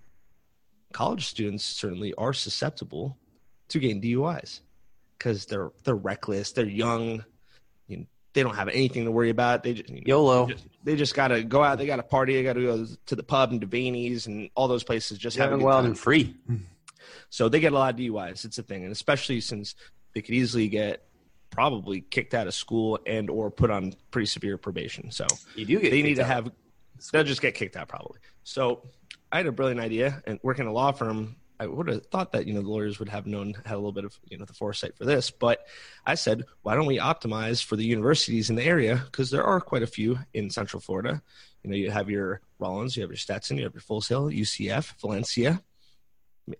college 0.92 1.28
students 1.28 1.64
certainly 1.64 2.14
are 2.16 2.34
susceptible 2.34 3.18
to 3.70 3.80
getting 3.80 4.02
DUIs 4.02 4.60
because 5.18 5.46
they're 5.46 5.72
they're 5.86 5.96
reckless, 5.96 6.52
they're 6.52 6.66
young, 6.66 7.24
you 7.88 8.00
know, 8.00 8.06
they 8.34 8.44
don't 8.44 8.56
have 8.56 8.68
anything 8.70 9.06
to 9.06 9.12
worry 9.12 9.30
about. 9.30 9.64
They 9.64 9.74
just, 9.74 9.90
YOLO. 9.90 10.48
just- 10.48 10.66
they 10.84 10.96
just 10.96 11.14
gotta 11.14 11.44
go 11.44 11.64
out. 11.64 11.78
They 11.78 11.86
gotta 11.86 12.02
party. 12.04 12.34
They 12.36 12.44
gotta 12.44 12.62
go 12.62 12.88
to 13.08 13.16
the 13.16 13.24
pub 13.24 13.52
and 13.52 13.62
Devaney's 13.62 14.26
and 14.28 14.50
all 14.56 14.68
those 14.68 14.84
places. 14.84 15.18
Just 15.18 15.38
Young, 15.38 15.50
good 15.50 15.62
wild, 15.62 15.80
time. 15.84 15.86
and 15.92 16.00
free. 16.00 16.36
So 17.30 17.50
they 17.50 17.60
get 17.60 17.72
a 17.72 17.76
lot 17.76 17.94
of 17.94 18.00
DUIs. 18.00 18.44
It's 18.46 18.58
a 18.58 18.64
thing, 18.64 18.84
and 18.84 18.92
especially 18.92 19.42
since 19.42 19.76
they 20.14 20.22
could 20.22 20.36
easily 20.36 20.68
get 20.68 21.04
probably 21.50 22.02
kicked 22.02 22.34
out 22.34 22.48
of 22.48 22.54
school 22.54 22.98
and 23.06 23.30
or 23.30 23.52
put 23.52 23.70
on 23.70 23.94
pretty 24.10 24.26
severe 24.26 24.58
probation. 24.58 25.12
So 25.12 25.28
You 25.56 25.66
do 25.66 25.80
get. 25.80 25.92
they 25.92 26.02
need 26.02 26.16
to 26.16 26.22
out. 26.24 26.28
have. 26.28 26.52
They'll 27.12 27.24
just 27.24 27.42
get 27.42 27.56
kicked 27.56 27.76
out 27.76 27.88
probably. 27.88 28.20
So 28.44 28.82
I 29.32 29.38
had 29.38 29.48
a 29.48 29.52
brilliant 29.52 29.80
idea, 29.82 30.22
and 30.26 30.40
working 30.44 30.64
in 30.66 30.70
a 30.70 30.74
law 30.74 30.92
firm, 30.92 31.36
I 31.62 31.68
would 31.68 31.90
have 31.90 32.08
thought 32.08 32.32
that 32.32 32.48
you 32.48 32.56
know 32.56 32.64
the 32.64 32.70
lawyers 32.70 32.98
would 32.98 33.10
have 33.10 33.28
known 33.28 33.54
had 33.66 33.76
a 33.76 33.78
little 33.78 33.92
bit 33.92 34.04
of 34.04 34.18
you 34.28 34.36
know 34.36 34.46
the 34.46 34.54
foresight 34.54 34.98
for 34.98 35.06
this. 35.06 35.30
But 35.30 35.68
I 36.08 36.16
said, 36.16 36.46
why 36.64 36.74
don't 36.74 36.88
we 36.88 36.98
optimize 36.98 37.64
for 37.64 37.76
the 37.76 37.86
universities 37.86 38.50
in 38.50 38.56
the 38.56 38.64
area 38.64 39.00
because 39.06 39.30
there 39.30 39.44
are 39.44 39.62
quite 39.62 39.84
a 39.84 39.88
few 39.88 40.18
in 40.34 40.50
Central 40.50 40.82
Florida. 40.82 41.22
You 41.64 41.70
know, 41.70 41.76
you 41.76 41.92
have 41.92 42.10
your 42.10 42.42
Rollins, 42.58 42.98
you 42.98 43.04
have 43.04 43.12
your 43.12 43.18
Stetson, 43.18 43.58
you 43.60 43.64
have 43.66 43.76
your 43.76 43.82
Full 43.82 44.02
Sail, 44.02 44.26
UCF, 44.30 45.00
Valencia. 45.00 45.62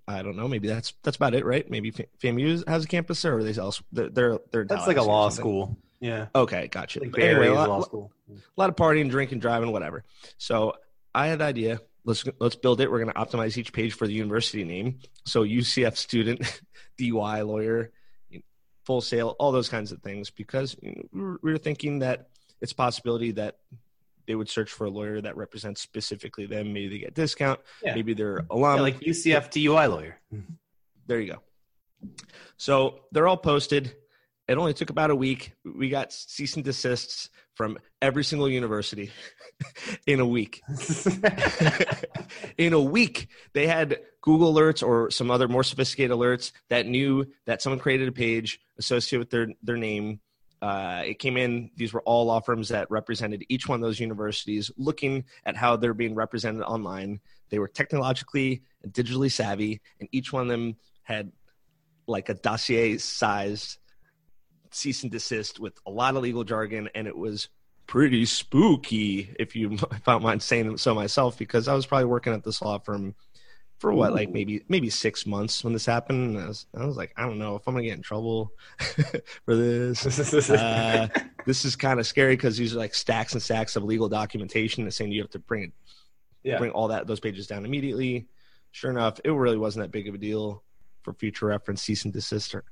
I 0.08 0.22
don't 0.22 0.36
know. 0.36 0.48
Maybe 0.48 0.68
that's 0.68 0.94
that's 1.02 1.18
about 1.18 1.34
it, 1.34 1.46
right? 1.46 1.68
Maybe 1.68 1.92
FAMU 1.92 2.68
has 2.68 2.86
a 2.86 2.88
campus 2.88 3.24
there, 3.24 3.34
or 3.34 3.38
are 3.40 3.44
they 3.44 3.60
else? 3.60 3.82
They're 3.92 4.10
they're, 4.10 4.40
they're 4.52 4.66
That's 4.66 4.86
like 4.86 4.98
a 4.98 5.02
law 5.02 5.30
school. 5.30 5.78
Yeah. 6.00 6.28
Okay, 6.36 6.68
gotcha. 6.68 7.00
Like 7.00 7.18
anyway, 7.18 7.48
a 7.48 7.56
lot, 7.56 7.70
law 7.70 7.82
school. 7.82 8.12
a 8.30 8.40
lot 8.56 8.70
of 8.70 8.76
partying, 8.76 9.10
drinking, 9.10 9.40
driving, 9.40 9.72
whatever. 9.72 10.04
So 10.38 10.76
I 11.16 11.26
had 11.26 11.40
the 11.40 11.46
idea. 11.46 11.80
Let's 12.04 12.24
let's 12.40 12.56
build 12.56 12.82
it. 12.82 12.92
We're 12.92 13.04
going 13.04 13.14
to 13.14 13.20
optimize 13.20 13.58
each 13.58 13.74
page 13.74 13.94
for 13.94 14.08
the 14.08 14.14
university 14.14 14.64
name. 14.64 15.00
So 15.26 15.44
UCF 15.44 15.96
student, 15.98 16.42
DUI 17.00 17.46
lawyer, 17.46 17.92
Full 18.86 19.02
Sail, 19.02 19.36
all 19.40 19.52
those 19.52 19.70
kinds 19.70 19.92
of 19.92 20.02
things. 20.02 20.32
Because 20.32 20.76
you 20.82 21.08
know, 21.12 21.38
we, 21.42 21.52
were, 21.52 21.58
thinking 21.58 22.00
that 22.00 22.30
it's 22.60 22.72
a 22.72 22.76
possibility 22.76 23.32
that 23.34 23.58
they 24.26 24.34
would 24.34 24.50
search 24.50 24.72
for 24.72 24.86
a 24.86 24.90
lawyer 24.90 25.22
that 25.22 25.38
represents 25.38 25.82
specifically 25.82 26.48
them. 26.48 26.74
Maybe 26.74 26.90
they 26.90 26.98
get 27.00 27.14
discount. 27.14 27.60
Yeah. 27.84 27.94
Maybe 27.96 28.14
they're 28.14 28.46
alum. 28.50 28.78
yeah, 28.78 28.82
like 28.82 29.00
UCF 29.00 29.52
DUI 29.52 29.90
lawyer. 29.90 30.20
There 31.06 31.20
you 31.20 31.34
go. 31.34 31.42
So 32.58 33.02
they're 33.12 33.28
all 33.28 33.38
posted. 33.38 33.96
It 34.52 34.58
only 34.58 34.74
took 34.74 34.90
about 34.90 35.12
a 35.12 35.16
week. 35.16 35.54
We 35.64 35.88
got 35.88 36.12
cease 36.12 36.58
and 36.58 36.66
desists 36.66 37.30
from 37.56 37.78
every 38.02 38.26
single 38.26 38.50
university 38.50 39.10
in 40.06 40.20
a 40.20 40.26
week. 40.26 40.62
in 42.58 42.74
a 42.74 42.82
week, 42.82 43.30
they 43.54 43.66
had 43.66 44.00
Google 44.20 44.54
alerts 44.54 44.86
or 44.86 45.10
some 45.10 45.32
other 45.32 45.48
more 45.48 45.64
sophisticated 45.64 46.12
alerts 46.12 46.52
that 46.68 46.86
knew 46.86 47.28
that 47.46 47.62
someone 47.62 47.80
created 47.80 48.10
a 48.10 48.12
page 48.12 48.60
associated 48.78 49.20
with 49.20 49.30
their, 49.30 49.48
their 49.64 49.78
name 49.78 50.20
Uh, 50.62 51.02
it 51.06 51.18
came 51.18 51.38
in. 51.38 51.72
These 51.78 51.94
were 51.94 52.02
all 52.02 52.26
law 52.26 52.42
firms 52.42 52.70
that 52.70 52.92
represented 52.92 53.46
each 53.48 53.70
one 53.70 53.80
of 53.80 53.82
those 53.82 54.02
universities, 54.02 54.70
looking 54.78 55.24
at 55.46 55.56
how 55.56 55.78
they're 55.78 55.96
being 55.96 56.14
represented 56.14 56.62
online. 56.62 57.22
They 57.50 57.58
were 57.58 57.70
technologically 57.70 58.62
and 58.84 58.94
digitally 58.94 59.32
savvy, 59.32 59.82
and 60.00 60.10
each 60.12 60.34
one 60.34 60.44
of 60.44 60.50
them 60.50 60.76
had 61.02 61.32
like 62.06 62.30
a 62.30 62.36
dossier 62.36 62.98
sized 62.98 63.78
cease 64.72 65.04
and 65.04 65.12
desist 65.12 65.60
with 65.60 65.74
a 65.86 65.92
lot 65.92 66.16
of 66.16 66.24
legal 66.24 66.44
jargon, 66.44 66.90
and 66.96 67.08
it 67.08 67.18
was 67.18 67.50
pretty 67.88 68.26
spooky, 68.26 69.34
if 69.40 69.56
you 69.56 69.74
if 69.92 70.08
I 70.08 70.14
don't 70.14 70.24
mind 70.24 70.42
saying 70.42 70.78
so 70.78 70.96
myself, 70.96 71.38
because 71.38 71.68
I 71.68 71.74
was 71.74 71.86
probably 71.86 72.06
working 72.06 72.34
at 72.34 72.44
this 72.44 72.62
law 72.62 72.80
firm 72.80 73.16
for 73.80 73.92
what, 73.92 74.14
like 74.14 74.30
maybe 74.30 74.64
maybe 74.70 74.90
six 74.92 75.26
months 75.26 75.64
when 75.64 75.74
this 75.74 75.86
happened. 75.88 76.38
I 76.38 76.48
was, 76.48 76.68
I 76.78 76.86
was 76.86 76.98
like, 76.98 77.14
I 77.18 77.24
don't 77.24 77.40
know 77.40 77.56
if 77.56 77.68
I'm 77.68 77.74
gonna 77.74 77.86
get 77.86 77.98
in 77.98 78.04
trouble 78.04 78.52
for 79.46 79.56
this. 79.56 80.06
uh, 80.52 81.08
this 81.46 81.66
is 81.66 81.76
kind 81.76 82.00
of 82.00 82.06
scary 82.06 82.36
because 82.36 82.58
these 82.58 82.76
are 82.76 82.80
like 82.80 82.94
stacks 82.94 83.34
and 83.34 83.42
stacks 83.42 83.76
of 83.76 83.84
legal 83.84 84.08
documentation 84.08 84.84
and 84.84 84.94
saying 84.94 85.12
you 85.12 85.22
have 85.22 85.32
to 85.32 85.40
bring 85.40 85.64
it, 85.64 85.72
Yeah. 86.44 86.60
bring 86.60 86.72
all 86.72 86.90
that 86.90 87.08
those 87.08 87.20
pages 87.20 87.48
down 87.48 87.66
immediately. 87.66 88.28
Sure 88.70 88.92
enough, 88.92 89.20
it 89.26 89.32
really 89.32 89.58
wasn't 89.58 89.84
that 89.84 89.92
big 89.92 90.08
of 90.08 90.14
a 90.16 90.18
deal 90.20 90.64
for 91.02 91.14
future 91.14 91.48
reference. 91.48 91.82
Cease 91.82 92.06
and 92.06 92.14
desist 92.14 92.54
are 92.54 92.64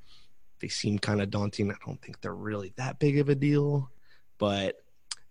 they 0.60 0.68
seem 0.68 1.00
kind 1.00 1.22
of 1.22 1.30
daunting. 1.30 1.72
I 1.72 1.76
don't 1.86 2.02
think 2.02 2.22
they're 2.22 2.34
really 2.34 2.74
that 2.78 3.00
big 3.00 3.18
of 3.20 3.30
a 3.30 3.36
deal, 3.36 3.90
but 4.38 4.78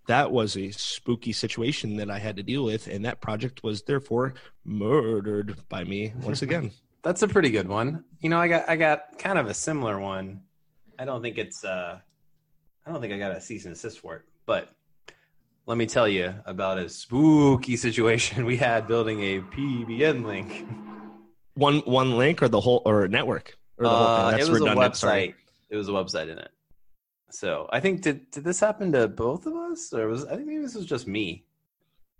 that 0.07 0.31
was 0.33 0.57
a 0.57 0.71
spooky 0.71 1.33
situation 1.33 1.97
that 1.99 2.11
I 2.11 2.19
had 2.19 2.37
to 2.37 2.43
deal 2.43 2.65
with, 2.65 2.87
and 2.87 3.05
that 3.05 3.21
project 3.21 3.63
was 3.63 3.83
therefore 3.83 4.35
murdered 4.65 5.57
by 5.69 5.85
me 5.85 6.15
once 6.23 6.43
again. 6.43 6.71
That's 7.03 7.23
a 7.23 7.29
pretty 7.29 7.51
good 7.51 7.69
one. 7.69 8.05
You 8.21 8.31
know, 8.31 8.39
I 8.39 8.49
got 8.49 8.69
I 8.69 8.77
got 8.77 9.19
kind 9.19 9.39
of 9.39 9.47
a 9.47 9.55
similar 9.55 10.01
one. 10.01 10.43
I 10.99 11.05
don't 11.05 11.23
think 11.23 11.39
it's 11.39 11.65
uh 11.65 12.01
I 12.85 12.91
don't 12.91 13.01
think 13.01 13.13
I 13.13 13.19
got 13.19 13.33
a 13.33 13.41
cease 13.41 13.67
and 13.67 13.75
desist 13.75 14.01
for 14.01 14.17
it, 14.17 14.23
but 14.47 14.71
let 15.67 15.77
me 15.77 15.85
tell 15.85 16.09
you 16.09 16.35
about 16.47 16.79
a 16.79 16.89
spooky 16.89 17.77
situation 17.77 18.47
we 18.47 18.57
had 18.57 18.89
building 18.89 19.21
a 19.21 19.41
PBN 19.41 20.25
link. 20.25 20.67
one 21.55 21.81
one 21.81 22.17
link 22.17 22.43
or 22.43 22.49
the 22.49 22.61
whole 22.61 22.81
or 22.87 23.07
network 23.09 23.19
or 23.27 23.37
the 23.37 23.43
whole 23.43 23.58
Uh, 23.81 24.37
it 24.39 24.49
was 24.49 24.61
a 24.61 24.65
website. 24.65 24.97
Sorry. 24.97 25.35
It 25.71 25.77
was 25.77 25.89
a 25.89 25.93
website 25.93 26.29
in 26.31 26.39
it. 26.39 26.51
So 27.31 27.69
I 27.71 27.81
think 27.81 28.03
did 28.03 28.31
did 28.31 28.45
this 28.45 28.61
happen 28.61 28.91
to 28.93 29.07
both 29.09 29.47
of 29.47 29.55
us, 29.55 29.93
or 29.93 30.09
was 30.09 30.25
I 30.25 30.37
think 30.37 30.47
maybe 30.47 30.63
this 30.63 30.75
was 30.75 30.87
just 30.87 31.07
me 31.07 31.45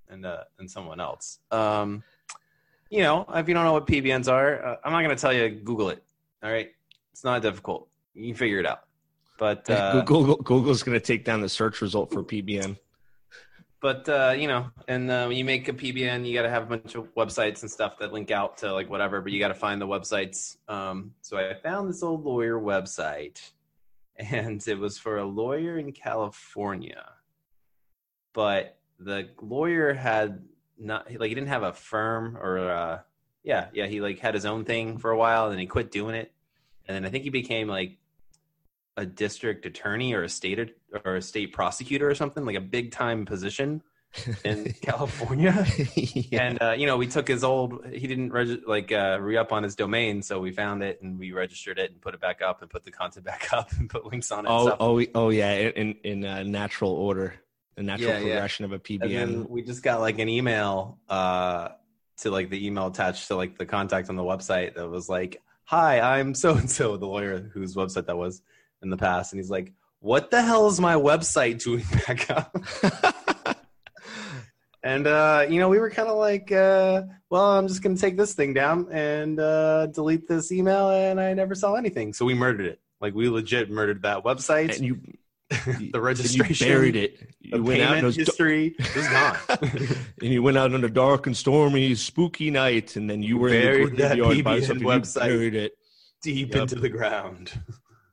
and 0.09 0.27
uh 0.27 0.45
and 0.59 0.71
someone 0.71 1.01
else. 1.01 1.39
Um, 1.51 2.03
you 2.91 3.03
know, 3.03 3.25
if 3.35 3.49
you 3.49 3.55
don't 3.55 3.65
know 3.65 3.73
what 3.73 3.87
PBNs 3.87 4.29
are, 4.31 4.65
uh, 4.65 4.77
I'm 4.85 4.93
not 4.93 5.03
going 5.03 5.15
to 5.15 5.21
tell 5.21 5.33
you. 5.33 5.49
Google 5.49 5.91
it. 5.91 6.03
All 6.43 6.51
right, 6.51 6.69
it's 7.13 7.25
not 7.25 7.43
difficult. 7.43 7.89
You 8.15 8.27
can 8.29 8.35
figure 8.37 8.61
it 8.61 8.67
out. 8.67 8.81
But 9.39 9.69
uh, 9.71 10.03
Google 10.03 10.37
Google's 10.37 10.83
going 10.83 10.99
to 10.99 11.05
take 11.05 11.25
down 11.25 11.41
the 11.41 11.49
search 11.49 11.81
result 11.81 12.13
for 12.13 12.23
PBN. 12.23 12.77
But 13.81 14.09
uh, 14.09 14.35
you 14.37 14.49
know, 14.49 14.71
and 14.89 15.11
uh, 15.11 15.27
when 15.27 15.37
you 15.37 15.45
make 15.45 15.69
a 15.69 15.73
PBN, 15.73 16.27
you 16.27 16.35
got 16.35 16.43
to 16.43 16.51
have 16.51 16.65
a 16.65 16.77
bunch 16.77 16.95
of 16.95 17.15
websites 17.15 17.63
and 17.63 17.71
stuff 17.71 17.99
that 17.99 18.13
link 18.13 18.31
out 18.31 18.59
to 18.59 18.73
like 18.73 18.91
whatever. 18.91 19.21
But 19.21 19.33
you 19.33 19.39
got 19.39 19.49
to 19.49 19.55
find 19.55 19.81
the 19.81 19.87
websites. 19.87 20.57
Um, 20.69 21.15
so 21.23 21.37
I 21.37 21.55
found 21.55 21.89
this 21.89 22.03
old 22.03 22.25
lawyer 22.25 22.59
website, 22.59 23.41
and 24.17 24.67
it 24.67 24.79
was 24.79 24.99
for 24.99 25.19
a 25.19 25.25
lawyer 25.25 25.79
in 25.79 25.93
California. 25.93 27.05
But 28.33 28.79
the 28.99 29.29
lawyer 29.41 29.95
had 29.95 30.43
not 30.77 31.11
like 31.13 31.29
he 31.29 31.35
didn't 31.35 31.49
have 31.49 31.63
a 31.63 31.73
firm 31.73 32.37
or 32.37 32.59
uh, 32.59 32.99
yeah, 33.45 33.69
yeah. 33.73 33.87
He 33.87 34.01
like 34.01 34.19
had 34.19 34.35
his 34.35 34.45
own 34.45 34.65
thing 34.65 34.99
for 34.99 35.11
a 35.13 35.17
while, 35.17 35.51
and 35.51 35.61
he 35.61 35.67
quit 35.67 35.93
doing 35.93 36.17
it, 36.17 36.33
and 36.87 36.97
then 36.97 37.05
I 37.05 37.11
think 37.11 37.25
he 37.25 37.31
became 37.31 37.69
like 37.69 37.97
a 38.99 39.07
district 39.07 39.65
attorney 39.65 40.13
or 40.13 40.25
a 40.25 40.29
state 40.29 40.75
or 41.05 41.17
a 41.17 41.23
state 41.23 41.53
prosecutor 41.53 42.11
or 42.11 42.15
something 42.17 42.45
like 42.45 42.57
a 42.57 42.61
big 42.61 42.91
time 42.91 43.25
position 43.25 43.81
in 44.45 44.75
California. 44.83 45.65
yeah. 45.95 46.43
And 46.43 46.63
uh, 46.63 46.75
you 46.77 46.87
know, 46.87 46.97
we 46.97 47.07
took 47.07 47.29
his 47.29 47.45
old. 47.45 47.87
He 47.93 48.07
didn't 48.09 48.33
reg- 48.33 48.67
like 48.67 48.91
uh, 48.91 49.19
re 49.21 49.37
up 49.37 49.53
on 49.53 49.63
his 49.63 49.77
domain, 49.77 50.21
so 50.23 50.41
we 50.41 50.51
found 50.51 50.83
it 50.83 51.01
and 51.01 51.17
we 51.19 51.31
registered 51.33 51.79
it 51.79 51.93
and 51.93 52.01
put 52.01 52.15
it 52.15 52.21
back 52.21 52.43
up 52.43 52.61
and 52.61 52.69
put 52.71 52.85
the 52.85 52.91
content 52.91 53.25
back 53.25 53.49
up 53.53 53.71
and 53.73 53.89
put 53.89 54.05
links 54.07 54.33
on 54.33 54.47
it. 54.47 54.49
oh, 54.51 54.67
stuff. 54.67 54.77
oh, 54.81 55.05
oh, 55.15 55.29
yeah, 55.31 55.53
in 55.53 55.95
in 56.03 56.25
uh, 56.25 56.43
natural 56.43 56.91
order, 56.91 57.35
the 57.77 57.85
natural 57.85 58.11
Yeah, 58.11 58.19
yeah. 58.19 58.25
progression 58.25 58.65
of 58.65 58.73
a 58.73 58.81
then 58.99 59.49
we 59.49 59.63
just 59.63 59.85
got 59.85 60.01
like 60.01 60.19
an 60.19 60.29
email 60.29 60.99
uh, 61.09 61.69
to 62.19 62.31
like 62.33 62.51
the 62.51 62.67
email 62.67 62.89
attached 62.89 63.29
to 63.29 63.37
like 63.37 63.59
the 63.59 63.67
contact 63.67 64.09
on 64.09 64.17
the 64.17 64.25
website 64.25 64.75
that 64.75 64.89
was 64.89 65.09
like, 65.09 65.41
"Hi, 65.65 66.01
I'm 66.19 66.35
so 66.35 66.55
and 66.57 66.69
so, 66.69 66.97
the 66.97 67.07
lawyer 67.07 67.39
whose 67.55 67.77
website 67.77 68.07
that 68.07 68.17
was 68.17 68.43
in 68.83 68.91
the 68.91 68.97
past," 68.97 69.33
and 69.33 69.41
he's 69.41 69.51
like, 69.51 69.73
"What 70.01 70.31
the 70.31 70.43
hell 70.43 70.67
is 70.69 70.81
my 70.81 70.95
website 70.95 71.63
doing 71.63 71.85
back 72.07 72.31
up?" 72.31 72.57
And 74.85 75.09
uh, 75.09 75.45
you 75.51 75.59
know, 75.59 75.69
we 75.69 75.81
were 75.81 75.91
kind 75.91 76.09
of 76.09 76.17
like, 76.17 76.53
uh, 76.53 77.03
"Well, 77.31 77.59
I'm 77.59 77.67
just 77.67 77.83
gonna 77.83 77.97
take 77.97 78.17
this 78.17 78.35
thing 78.35 78.55
down 78.55 78.87
and 78.93 79.39
uh, 79.41 79.87
delete 79.87 80.29
this 80.29 80.53
email," 80.53 80.91
and 80.91 81.21
I 81.21 81.35
never 81.35 81.57
saw 81.57 81.75
anything, 81.75 82.13
so 82.13 82.25
we 82.25 82.33
murdered 82.35 82.67
it. 82.67 82.81
Like 83.01 83.13
we 83.13 83.29
legit 83.29 83.71
murdered 83.71 84.03
that 84.03 84.23
website, 84.23 84.77
and 84.77 84.85
you, 84.87 85.01
the 85.93 86.01
registration, 86.01 86.67
you 86.69 86.73
buried 86.73 86.95
it. 86.97 87.29
You 87.41 87.63
went 87.63 87.83
out 87.83 87.95
payment 87.95 87.97
and, 87.97 88.03
it 88.05 88.07
was 88.07 88.17
da- 88.17 88.25
history 88.25 88.77
was 88.95 89.09
gone. 89.09 89.37
and 90.23 90.33
you 90.33 90.43
went 90.45 90.57
out 90.57 90.73
on 90.73 90.85
a 90.85 90.89
dark 90.89 91.27
and 91.27 91.37
stormy, 91.37 91.97
spooky 91.97 92.53
night, 92.53 92.95
and 92.95 93.11
then 93.11 93.21
you 93.21 93.37
were 93.37 93.49
Buried 93.51 93.89
in 93.89 93.97
the 93.97 94.03
that 94.03 94.17
PBN 94.19 94.81
website. 94.83 95.21
buried 95.27 95.55
it. 95.57 95.73
deep 96.23 96.55
Yep. 96.55 96.63
into 96.63 96.77
the 96.77 96.89
ground. 96.89 97.51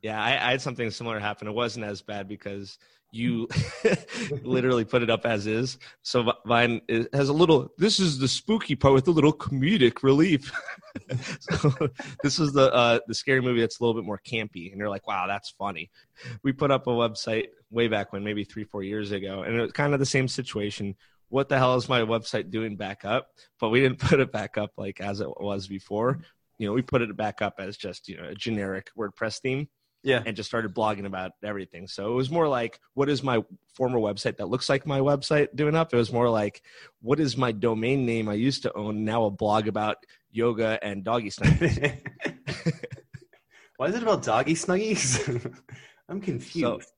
Yeah, 0.05 0.21
I, 0.21 0.33
I 0.33 0.51
had 0.51 0.61
something 0.61 0.91
similar 0.91 1.17
happen. 1.17 1.47
It 1.47 1.55
wasn't 1.55 1.85
as 1.85 2.03
bad 2.03 2.27
because 2.27 2.77
you 3.11 3.47
literally 4.43 4.85
put 4.85 5.01
it 5.01 5.09
up 5.09 5.25
as 5.25 5.47
is. 5.47 5.79
So 6.03 6.31
mine 6.45 6.81
is, 6.87 7.07
has 7.11 7.29
a 7.29 7.33
little. 7.33 7.71
This 7.79 7.99
is 7.99 8.19
the 8.19 8.27
spooky 8.27 8.75
part 8.75 8.93
with 8.93 9.07
a 9.07 9.11
little 9.11 9.33
comedic 9.33 10.03
relief. 10.03 10.51
so 11.39 11.73
this 12.21 12.37
is 12.37 12.53
the 12.53 12.71
uh, 12.71 12.99
the 13.07 13.15
scary 13.15 13.41
movie 13.41 13.61
that's 13.61 13.79
a 13.79 13.83
little 13.83 13.99
bit 13.99 14.05
more 14.05 14.21
campy, 14.23 14.69
and 14.69 14.77
you're 14.77 14.91
like, 14.91 15.07
wow, 15.07 15.25
that's 15.25 15.49
funny. 15.49 15.89
We 16.43 16.51
put 16.51 16.69
up 16.69 16.85
a 16.85 16.91
website 16.91 17.47
way 17.71 17.87
back 17.87 18.13
when, 18.13 18.23
maybe 18.23 18.43
three, 18.43 18.63
four 18.63 18.83
years 18.83 19.11
ago, 19.11 19.41
and 19.41 19.55
it 19.55 19.61
was 19.61 19.71
kind 19.71 19.95
of 19.95 19.99
the 19.99 20.05
same 20.05 20.27
situation. 20.27 20.93
What 21.29 21.49
the 21.49 21.57
hell 21.57 21.77
is 21.77 21.89
my 21.89 22.01
website 22.01 22.51
doing 22.51 22.75
back 22.75 23.05
up? 23.05 23.29
But 23.59 23.69
we 23.69 23.81
didn't 23.81 23.97
put 24.07 24.19
it 24.19 24.31
back 24.31 24.55
up 24.59 24.73
like 24.77 25.01
as 25.01 25.19
it 25.19 25.29
was 25.41 25.67
before. 25.67 26.19
You 26.59 26.67
know, 26.67 26.73
we 26.73 26.83
put 26.83 27.01
it 27.01 27.17
back 27.17 27.41
up 27.41 27.55
as 27.57 27.75
just 27.75 28.07
you 28.07 28.17
know 28.17 28.25
a 28.25 28.35
generic 28.35 28.91
WordPress 28.95 29.39
theme 29.39 29.67
Yeah. 30.05 30.21
and 30.25 30.35
just 30.37 30.47
started 30.47 30.73
blogging 30.73 31.05
about 31.05 31.31
everything. 31.43 31.87
So 31.87 32.11
it 32.11 32.15
was 32.15 32.29
more 32.29 32.47
like, 32.47 32.79
what 32.93 33.09
is 33.09 33.23
my 33.23 33.43
former 33.75 33.99
website 33.99 34.37
that 34.37 34.47
looks 34.49 34.69
like 34.69 34.85
my 34.85 34.99
website 34.99 35.47
doing 35.55 35.75
up? 35.75 35.93
It 35.93 35.97
was 35.97 36.13
more 36.13 36.29
like, 36.29 36.61
what 37.01 37.19
is 37.19 37.35
my 37.35 37.51
domain 37.51 38.05
name 38.05 38.29
I 38.29 38.35
used 38.35 38.61
to 38.63 38.73
own 38.73 39.03
now 39.03 39.25
a 39.25 39.31
blog 39.31 39.67
about 39.67 39.97
yoga 40.31 40.79
and 40.81 41.03
doggy 41.03 41.31
snuggies? 41.31 41.99
Why 43.77 43.87
is 43.87 43.95
it 43.95 44.03
about 44.03 44.23
doggy 44.23 44.53
snuggies? 44.53 45.53
I'm 46.09 46.21
confused. 46.21 46.91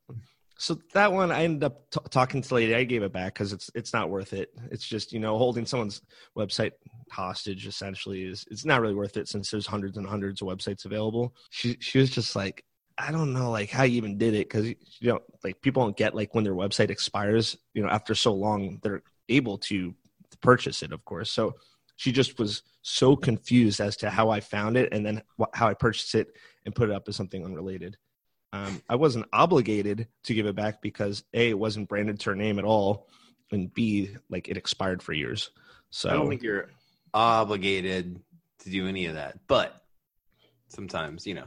so 0.59 0.77
that 0.93 1.11
one 1.13 1.31
I 1.31 1.43
ended 1.45 1.63
up 1.63 1.89
t- 1.91 1.99
talking 2.09 2.41
to 2.41 2.49
the 2.49 2.55
lady. 2.55 2.75
I 2.75 2.83
gave 2.83 3.03
it 3.03 3.13
back 3.13 3.33
because 3.33 3.53
it's 3.53 3.71
it's 3.73 3.93
not 3.93 4.09
worth 4.09 4.33
it. 4.33 4.49
It's 4.69 4.85
just 4.85 5.13
you 5.13 5.19
know 5.19 5.37
holding 5.37 5.65
someone's 5.65 6.01
website 6.37 6.73
hostage 7.09 7.65
essentially 7.67 8.23
is 8.23 8.43
it's 8.51 8.65
not 8.65 8.81
really 8.81 8.95
worth 8.95 9.15
it 9.17 9.29
since 9.29 9.49
there's 9.49 9.65
hundreds 9.65 9.97
and 9.97 10.05
hundreds 10.05 10.41
of 10.41 10.49
websites 10.49 10.85
available. 10.85 11.33
She 11.51 11.77
she 11.79 11.99
was 11.99 12.09
just 12.09 12.35
like. 12.35 12.63
I 12.97 13.11
don't 13.11 13.33
know, 13.33 13.51
like 13.51 13.69
how 13.69 13.83
you 13.83 13.97
even 13.97 14.17
did 14.17 14.33
it, 14.33 14.49
because 14.49 14.67
you 14.67 14.75
know, 15.01 15.19
like 15.43 15.61
people 15.61 15.83
don't 15.83 15.97
get 15.97 16.15
like 16.15 16.33
when 16.33 16.43
their 16.43 16.55
website 16.55 16.89
expires, 16.89 17.57
you 17.73 17.83
know, 17.83 17.89
after 17.89 18.15
so 18.15 18.33
long, 18.33 18.79
they're 18.81 19.03
able 19.29 19.57
to 19.59 19.93
purchase 20.41 20.81
it, 20.83 20.91
of 20.91 21.05
course. 21.05 21.31
So 21.31 21.55
she 21.95 22.11
just 22.11 22.39
was 22.39 22.63
so 22.81 23.15
confused 23.15 23.81
as 23.81 23.97
to 23.97 24.09
how 24.09 24.29
I 24.29 24.39
found 24.39 24.77
it 24.77 24.93
and 24.93 25.05
then 25.05 25.21
how 25.53 25.67
I 25.67 25.73
purchased 25.73 26.15
it 26.15 26.29
and 26.65 26.73
put 26.73 26.89
it 26.89 26.95
up 26.95 27.07
as 27.07 27.15
something 27.15 27.43
unrelated. 27.43 27.97
Um, 28.53 28.81
I 28.89 28.95
wasn't 28.95 29.27
obligated 29.33 30.07
to 30.23 30.33
give 30.33 30.45
it 30.45 30.55
back 30.55 30.81
because 30.81 31.23
a 31.33 31.49
it 31.49 31.59
wasn't 31.59 31.89
branded 31.89 32.19
to 32.21 32.29
her 32.31 32.35
name 32.35 32.59
at 32.59 32.65
all, 32.65 33.09
and 33.51 33.73
b 33.73 34.15
like 34.29 34.47
it 34.47 34.57
expired 34.57 35.03
for 35.03 35.13
years. 35.13 35.51
So 35.89 36.09
I 36.09 36.13
don't 36.13 36.29
think 36.29 36.43
you're 36.43 36.69
obligated 37.13 38.21
to 38.59 38.69
do 38.69 38.87
any 38.87 39.05
of 39.07 39.15
that, 39.15 39.39
but 39.47 39.81
sometimes, 40.69 41.27
you 41.27 41.35
know. 41.35 41.45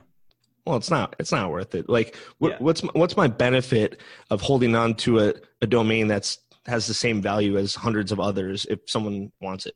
Well, 0.67 0.77
it's 0.77 0.91
not 0.91 1.17
it's 1.19 1.33
not 1.33 1.51
worth 1.51 1.75
it. 1.75 1.89
Like 1.89 2.17
what, 2.39 2.53
Yeah. 2.53 2.59
what's 2.61 2.83
my, 2.83 2.91
what's 2.95 3.17
my 3.17 3.29
benefit 3.29 4.01
of 4.31 4.41
holding 4.41 4.75
on 4.75 4.95
to 4.97 5.21
a, 5.21 5.35
a 5.63 5.67
domain 5.67 6.07
that's 6.07 6.39
has 6.67 6.87
the 6.87 6.95
same 6.95 7.23
value 7.23 7.57
as 7.57 7.75
hundreds 7.75 8.13
of 8.13 8.21
others 8.21 8.67
if 8.69 8.81
someone 8.87 9.33
wants 9.41 9.67
it? 9.67 9.75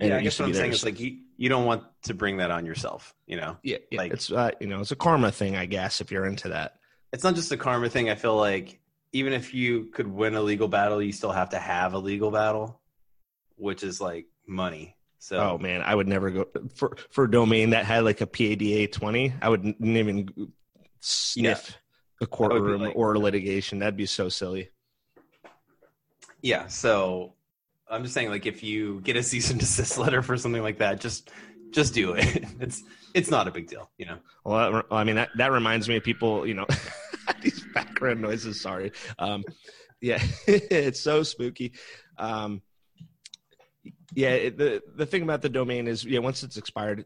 And 0.00 0.10
yeah, 0.10 0.16
I 0.16 0.22
guess 0.22 0.38
what 0.38 0.46
I'm 0.46 0.54
saying 0.54 0.72
is 0.72 0.84
like 0.84 0.98
you, 0.98 1.18
you 1.36 1.48
don't 1.48 1.64
want 1.64 1.84
to 2.04 2.14
bring 2.14 2.38
that 2.38 2.50
on 2.50 2.66
yourself, 2.66 3.14
you 3.26 3.36
know. 3.36 3.56
yeah, 3.62 3.78
yeah 3.90 3.98
like- 4.00 4.12
it's 4.12 4.32
uh, 4.32 4.50
you 4.60 4.66
know 4.66 4.80
it's 4.80 4.90
a 4.90 4.96
karma 4.96 5.30
thing, 5.30 5.56
I 5.56 5.66
guess, 5.66 6.00
if 6.00 6.10
you're 6.10 6.26
into 6.26 6.48
that. 6.48 6.76
It's 7.12 7.24
not 7.24 7.34
just 7.34 7.52
a 7.52 7.56
karma 7.56 7.88
thing. 7.90 8.08
I 8.10 8.14
feel 8.14 8.36
like 8.36 8.80
even 9.12 9.32
if 9.34 9.52
you 9.52 9.84
could 9.92 10.06
win 10.06 10.34
a 10.34 10.40
legal 10.40 10.68
battle, 10.68 11.02
you 11.02 11.12
still 11.12 11.32
have 11.32 11.50
to 11.50 11.58
have 11.58 11.92
a 11.92 11.98
legal 11.98 12.30
battle, 12.30 12.80
which 13.56 13.82
is 13.82 14.00
like 14.00 14.26
money. 14.46 14.96
So 15.22 15.38
Oh 15.38 15.56
man, 15.58 15.82
I 15.82 15.94
would 15.94 16.08
never 16.08 16.30
go 16.30 16.46
for 16.74 16.96
for 17.10 17.24
a 17.24 17.30
domain 17.30 17.70
that 17.70 17.84
had 17.84 18.02
like 18.02 18.20
a 18.22 18.26
PADA 18.26 18.88
twenty. 18.88 19.32
I 19.40 19.48
would 19.48 19.64
n- 19.64 19.76
even 19.80 20.52
sniff 20.98 21.78
a 22.20 22.26
courtroom 22.26 22.82
like- 22.82 22.96
or 22.96 23.16
litigation. 23.16 23.78
That'd 23.78 23.96
be 23.96 24.06
so 24.06 24.28
silly. 24.28 24.70
Yeah, 26.40 26.66
so 26.66 27.34
I'm 27.88 28.02
just 28.02 28.14
saying, 28.14 28.30
like, 28.30 28.46
if 28.46 28.64
you 28.64 29.00
get 29.02 29.14
a 29.14 29.22
cease 29.22 29.48
and 29.52 29.60
desist 29.60 29.96
letter 30.04 30.22
for 30.22 30.36
something 30.36 30.60
like 30.60 30.78
that, 30.78 31.00
just 31.00 31.30
just 31.70 31.94
do 31.94 32.14
it. 32.14 32.44
It's 32.60 32.82
it's 33.14 33.30
not 33.30 33.46
a 33.46 33.52
big 33.52 33.68
deal, 33.68 33.92
you 33.98 34.06
know. 34.06 34.18
Well, 34.44 34.82
I 34.90 35.04
mean 35.04 35.14
that 35.14 35.28
that 35.36 35.52
reminds 35.52 35.88
me 35.88 35.98
of 35.98 36.02
people. 36.02 36.44
You 36.48 36.54
know, 36.54 36.66
these 37.42 37.64
background 37.72 38.20
noises. 38.22 38.60
Sorry. 38.60 38.90
Um, 39.20 39.44
yeah, 40.00 40.20
it's 40.48 40.98
so 40.98 41.22
spooky. 41.22 41.74
Um, 42.18 42.60
yeah, 44.14 44.30
it, 44.30 44.58
the 44.58 44.82
the 44.96 45.06
thing 45.06 45.22
about 45.22 45.42
the 45.42 45.48
domain 45.48 45.88
is, 45.88 46.04
yeah, 46.04 46.18
once 46.20 46.42
it's 46.42 46.56
expired, 46.56 47.04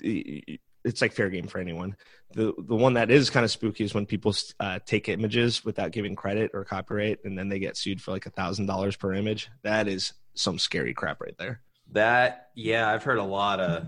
it's 0.00 1.00
like 1.00 1.12
fair 1.12 1.30
game 1.30 1.46
for 1.46 1.58
anyone. 1.58 1.96
The 2.34 2.54
the 2.58 2.76
one 2.76 2.94
that 2.94 3.10
is 3.10 3.30
kind 3.30 3.44
of 3.44 3.50
spooky 3.50 3.84
is 3.84 3.94
when 3.94 4.06
people 4.06 4.34
uh, 4.60 4.78
take 4.84 5.08
images 5.08 5.64
without 5.64 5.92
giving 5.92 6.14
credit 6.16 6.50
or 6.54 6.64
copyright, 6.64 7.18
and 7.24 7.38
then 7.38 7.48
they 7.48 7.58
get 7.58 7.76
sued 7.76 8.00
for 8.00 8.10
like 8.12 8.26
a 8.26 8.30
thousand 8.30 8.66
dollars 8.66 8.96
per 8.96 9.14
image. 9.14 9.48
That 9.62 9.88
is 9.88 10.12
some 10.34 10.58
scary 10.58 10.94
crap 10.94 11.20
right 11.20 11.36
there. 11.38 11.60
That 11.92 12.50
yeah, 12.54 12.88
I've 12.88 13.04
heard 13.04 13.18
a 13.18 13.24
lot 13.24 13.60
of 13.60 13.86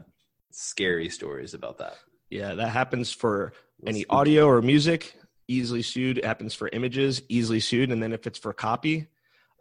scary 0.50 1.08
stories 1.08 1.54
about 1.54 1.78
that. 1.78 1.96
Yeah, 2.30 2.54
that 2.54 2.70
happens 2.70 3.12
for 3.12 3.52
any 3.86 4.04
audio 4.08 4.46
or 4.46 4.62
music 4.62 5.16
easily 5.48 5.82
sued 5.82 6.18
it 6.18 6.24
happens 6.24 6.54
for 6.54 6.68
images 6.72 7.22
easily 7.28 7.60
sued 7.60 7.90
and 7.90 8.02
then 8.02 8.12
if 8.12 8.26
it's 8.26 8.38
for 8.38 8.52
copy 8.52 9.06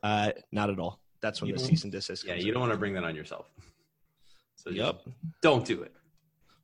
uh 0.03 0.31
not 0.51 0.69
at 0.69 0.79
all 0.79 0.99
that's 1.25 1.41
when 1.41 1.49
You 1.49 1.55
the 1.55 1.59
cease 1.59 1.83
and 1.83 1.91
desist 1.91 2.23
Yeah, 2.23 2.35
you 2.35 2.51
don't 2.51 2.61
want 2.61 2.71
to 2.71 2.77
bring 2.77 2.93
that 2.93 3.03
on 3.03 3.15
yourself. 3.15 3.49
So 4.55 4.69
yep 4.69 5.01
don't 5.41 5.65
do 5.65 5.81
it. 5.81 5.93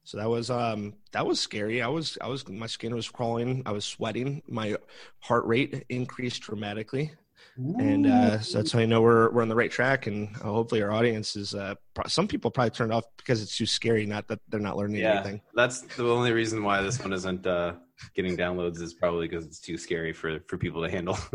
so 0.03 0.17
that 0.17 0.29
was 0.29 0.49
um 0.49 0.93
that 1.11 1.25
was 1.25 1.39
scary. 1.39 1.81
I 1.81 1.87
was 1.87 2.17
i 2.21 2.27
was 2.27 2.47
my 2.47 2.67
skin 2.67 2.93
was 2.95 3.09
crawling. 3.09 3.63
I 3.65 3.71
was 3.71 3.85
sweating. 3.85 4.43
My 4.47 4.75
heart 5.19 5.45
rate 5.45 5.83
increased 5.89 6.41
dramatically. 6.43 7.11
And 7.57 8.05
uh 8.07 8.39
so 8.39 8.59
that's 8.59 8.71
how 8.71 8.79
you 8.79 8.87
know 8.87 9.01
we're 9.01 9.31
we're 9.31 9.41
on 9.41 9.49
the 9.49 9.55
right 9.55 9.71
track. 9.71 10.05
And 10.07 10.29
uh, 10.37 10.51
hopefully 10.57 10.81
our 10.83 10.91
audience 10.91 11.35
is 11.35 11.53
uh 11.55 11.75
pro- 11.95 12.07
some 12.07 12.27
people 12.27 12.49
probably 12.51 12.71
turned 12.71 12.93
off 12.93 13.05
because 13.17 13.41
it's 13.41 13.57
too 13.57 13.65
scary 13.65 14.05
not 14.05 14.27
that 14.27 14.39
they're 14.49 14.59
not 14.59 14.77
learning 14.77 15.01
yeah, 15.01 15.15
anything. 15.15 15.41
That's 15.55 15.81
the 15.81 16.07
only 16.07 16.31
reason 16.31 16.63
why 16.63 16.81
this 16.81 16.99
one 16.99 17.13
isn't 17.13 17.45
uh, 17.45 17.73
getting 18.15 18.37
downloads 18.37 18.79
is 18.81 18.93
probably 18.93 19.27
because 19.27 19.45
it's 19.45 19.59
too 19.59 19.77
scary 19.77 20.13
for 20.13 20.39
for 20.47 20.57
people 20.57 20.83
to 20.83 20.89
handle. 20.89 21.17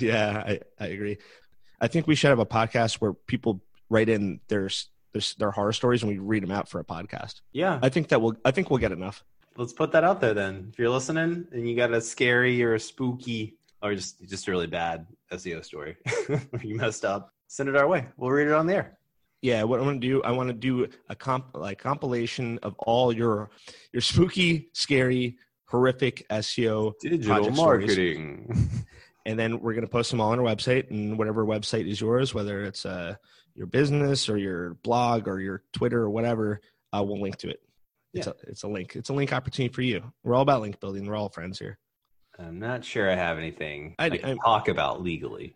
Yeah, 0.00 0.42
I, 0.46 0.60
I 0.78 0.88
agree. 0.88 1.16
I 1.80 1.88
think 1.88 2.06
we 2.06 2.14
should 2.14 2.28
have 2.30 2.38
a 2.38 2.46
podcast 2.46 2.94
where 2.96 3.12
people 3.12 3.60
write 3.90 4.08
in 4.08 4.40
their 4.48 4.68
their, 5.12 5.22
their 5.38 5.50
horror 5.50 5.72
stories 5.72 6.02
and 6.02 6.10
we 6.12 6.18
read 6.18 6.42
them 6.42 6.50
out 6.50 6.68
for 6.68 6.80
a 6.80 6.84
podcast. 6.84 7.40
yeah, 7.52 7.78
I 7.82 7.88
think 7.88 8.08
that 8.08 8.20
will 8.20 8.36
I 8.44 8.50
think 8.50 8.70
we'll 8.70 8.78
get 8.78 8.92
enough. 8.92 9.24
let's 9.56 9.72
put 9.72 9.92
that 9.92 10.04
out 10.04 10.20
there 10.20 10.34
then. 10.34 10.68
If 10.72 10.78
you're 10.78 10.90
listening 10.90 11.46
and 11.52 11.68
you 11.68 11.74
got 11.76 11.92
a 11.92 12.00
scary 12.00 12.62
or 12.62 12.74
a 12.74 12.80
spooky 12.80 13.56
or 13.82 13.94
just 13.94 14.20
just 14.28 14.46
a 14.48 14.50
really 14.50 14.66
bad 14.66 15.06
SEO 15.32 15.64
story, 15.64 15.96
you 16.62 16.76
messed 16.76 17.04
up, 17.04 17.32
send 17.46 17.68
it 17.68 17.76
our 17.76 17.88
way. 17.88 18.06
We'll 18.16 18.30
read 18.30 18.48
it 18.48 18.54
on 18.54 18.66
the 18.66 18.74
air. 18.74 18.98
Yeah, 19.40 19.62
what 19.62 19.78
I 19.80 19.84
want 19.84 20.02
to 20.02 20.08
do, 20.08 20.20
I 20.24 20.32
want 20.32 20.48
to 20.48 20.52
do 20.52 20.88
a 21.08 21.14
comp 21.14 21.56
like 21.56 21.78
compilation 21.78 22.58
of 22.62 22.74
all 22.78 23.12
your 23.12 23.50
your 23.92 24.02
spooky, 24.02 24.68
scary, 24.72 25.38
horrific 25.66 26.26
SEO 26.28 26.92
Digital 27.00 27.26
project 27.36 27.56
stories. 27.56 27.86
marketing. 27.86 28.84
and 29.28 29.38
then 29.38 29.60
we're 29.60 29.74
going 29.74 29.84
to 29.84 29.90
post 29.90 30.10
them 30.10 30.20
all 30.22 30.32
on 30.32 30.38
our 30.40 30.44
website 30.44 30.90
and 30.90 31.18
whatever 31.18 31.44
website 31.44 31.86
is 31.88 32.00
yours 32.00 32.32
whether 32.34 32.64
it's 32.64 32.84
uh, 32.86 33.14
your 33.54 33.66
business 33.66 34.28
or 34.28 34.36
your 34.38 34.74
blog 34.82 35.28
or 35.28 35.38
your 35.40 35.62
twitter 35.72 36.00
or 36.02 36.10
whatever 36.10 36.60
uh, 36.94 37.02
we'll 37.06 37.20
link 37.20 37.36
to 37.36 37.48
it. 37.50 37.60
It's, 38.14 38.26
Yeah. 38.26 38.32
a, 38.46 38.50
it's 38.50 38.62
a 38.62 38.68
link. 38.68 38.96
It's 38.96 39.10
a 39.10 39.12
link 39.12 39.32
opportunity 39.34 39.70
for 39.74 39.82
you. 39.82 40.02
We're 40.24 40.34
all 40.34 40.40
about 40.40 40.62
link 40.62 40.80
building. 40.80 41.04
We're 41.06 41.16
all 41.16 41.28
friends 41.28 41.58
here. 41.58 41.78
I'm 42.38 42.58
not 42.58 42.82
sure 42.82 43.10
I 43.10 43.14
have 43.14 43.36
anything 43.36 43.94
I, 43.98 44.06
I- 44.06 44.10
can 44.16 44.24
I'm- 44.24 44.38
talk 44.38 44.68
about 44.68 45.02
legally. 45.02 45.54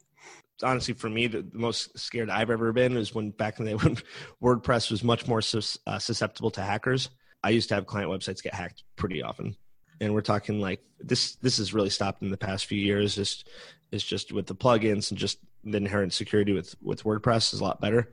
honestly 0.62 0.92
for 0.94 1.08
me 1.08 1.26
the, 1.28 1.42
the 1.42 1.58
most 1.58 1.98
scared 1.98 2.28
i've 2.30 2.50
ever 2.50 2.72
been 2.72 2.96
is 2.96 3.14
when 3.14 3.30
back 3.30 3.58
in 3.58 3.64
the 3.64 3.70
day 3.72 3.76
when 3.76 3.96
wordpress 4.42 4.90
was 4.90 5.02
much 5.02 5.26
more 5.26 5.40
sus, 5.40 5.78
uh, 5.86 5.98
susceptible 5.98 6.50
to 6.52 6.60
hackers. 6.62 7.08
I 7.42 7.50
used 7.50 7.68
to 7.70 7.74
have 7.74 7.86
client 7.86 8.10
websites 8.10 8.42
get 8.42 8.54
hacked 8.54 8.84
pretty 8.96 9.22
often 9.22 9.56
and 10.00 10.14
we're 10.14 10.20
talking 10.20 10.60
like 10.60 10.80
this 11.00 11.36
this 11.36 11.58
has 11.58 11.74
really 11.74 11.90
stopped 11.90 12.22
in 12.22 12.30
the 12.30 12.36
past 12.36 12.66
few 12.66 12.78
years. 12.78 13.14
Just 13.14 13.48
it's 13.90 14.04
just 14.04 14.32
with 14.32 14.46
the 14.46 14.54
plugins 14.54 15.10
and 15.10 15.18
just 15.18 15.38
the 15.64 15.76
inherent 15.76 16.12
security 16.12 16.52
with 16.52 16.74
with 16.82 17.04
wordpress 17.04 17.52
is 17.54 17.60
a 17.60 17.64
lot 17.64 17.80
better. 17.80 18.12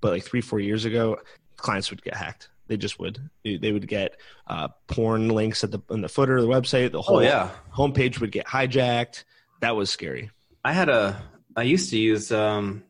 But 0.00 0.12
like 0.12 0.24
three 0.24 0.40
four 0.40 0.60
years 0.60 0.84
ago 0.84 1.18
clients 1.56 1.90
would 1.90 2.02
get 2.02 2.16
hacked. 2.16 2.48
They 2.68 2.76
just 2.76 3.00
would. 3.00 3.28
They, 3.44 3.72
would 3.72 3.88
get 3.88 4.16
uh, 4.46 4.68
porn 4.86 5.28
links 5.28 5.64
at 5.64 5.72
the 5.72 5.80
in 5.90 6.02
the 6.02 6.08
footer 6.08 6.36
of 6.36 6.42
the 6.42 6.48
website. 6.48 6.92
The 6.92 7.02
whole 7.02 7.16
Oh 7.16 7.20
yeah, 7.20 7.50
homepage 7.74 8.20
would 8.20 8.30
get 8.30 8.46
hijacked. 8.46 9.24
That 9.60 9.74
was 9.74 9.90
scary. 9.90 10.30
I 10.64 10.72
had 10.72 10.88
a. 10.88 11.20
I 11.56 11.62
used 11.64 11.90
to 11.90 11.98
use 11.98 12.30
um, 12.30 12.84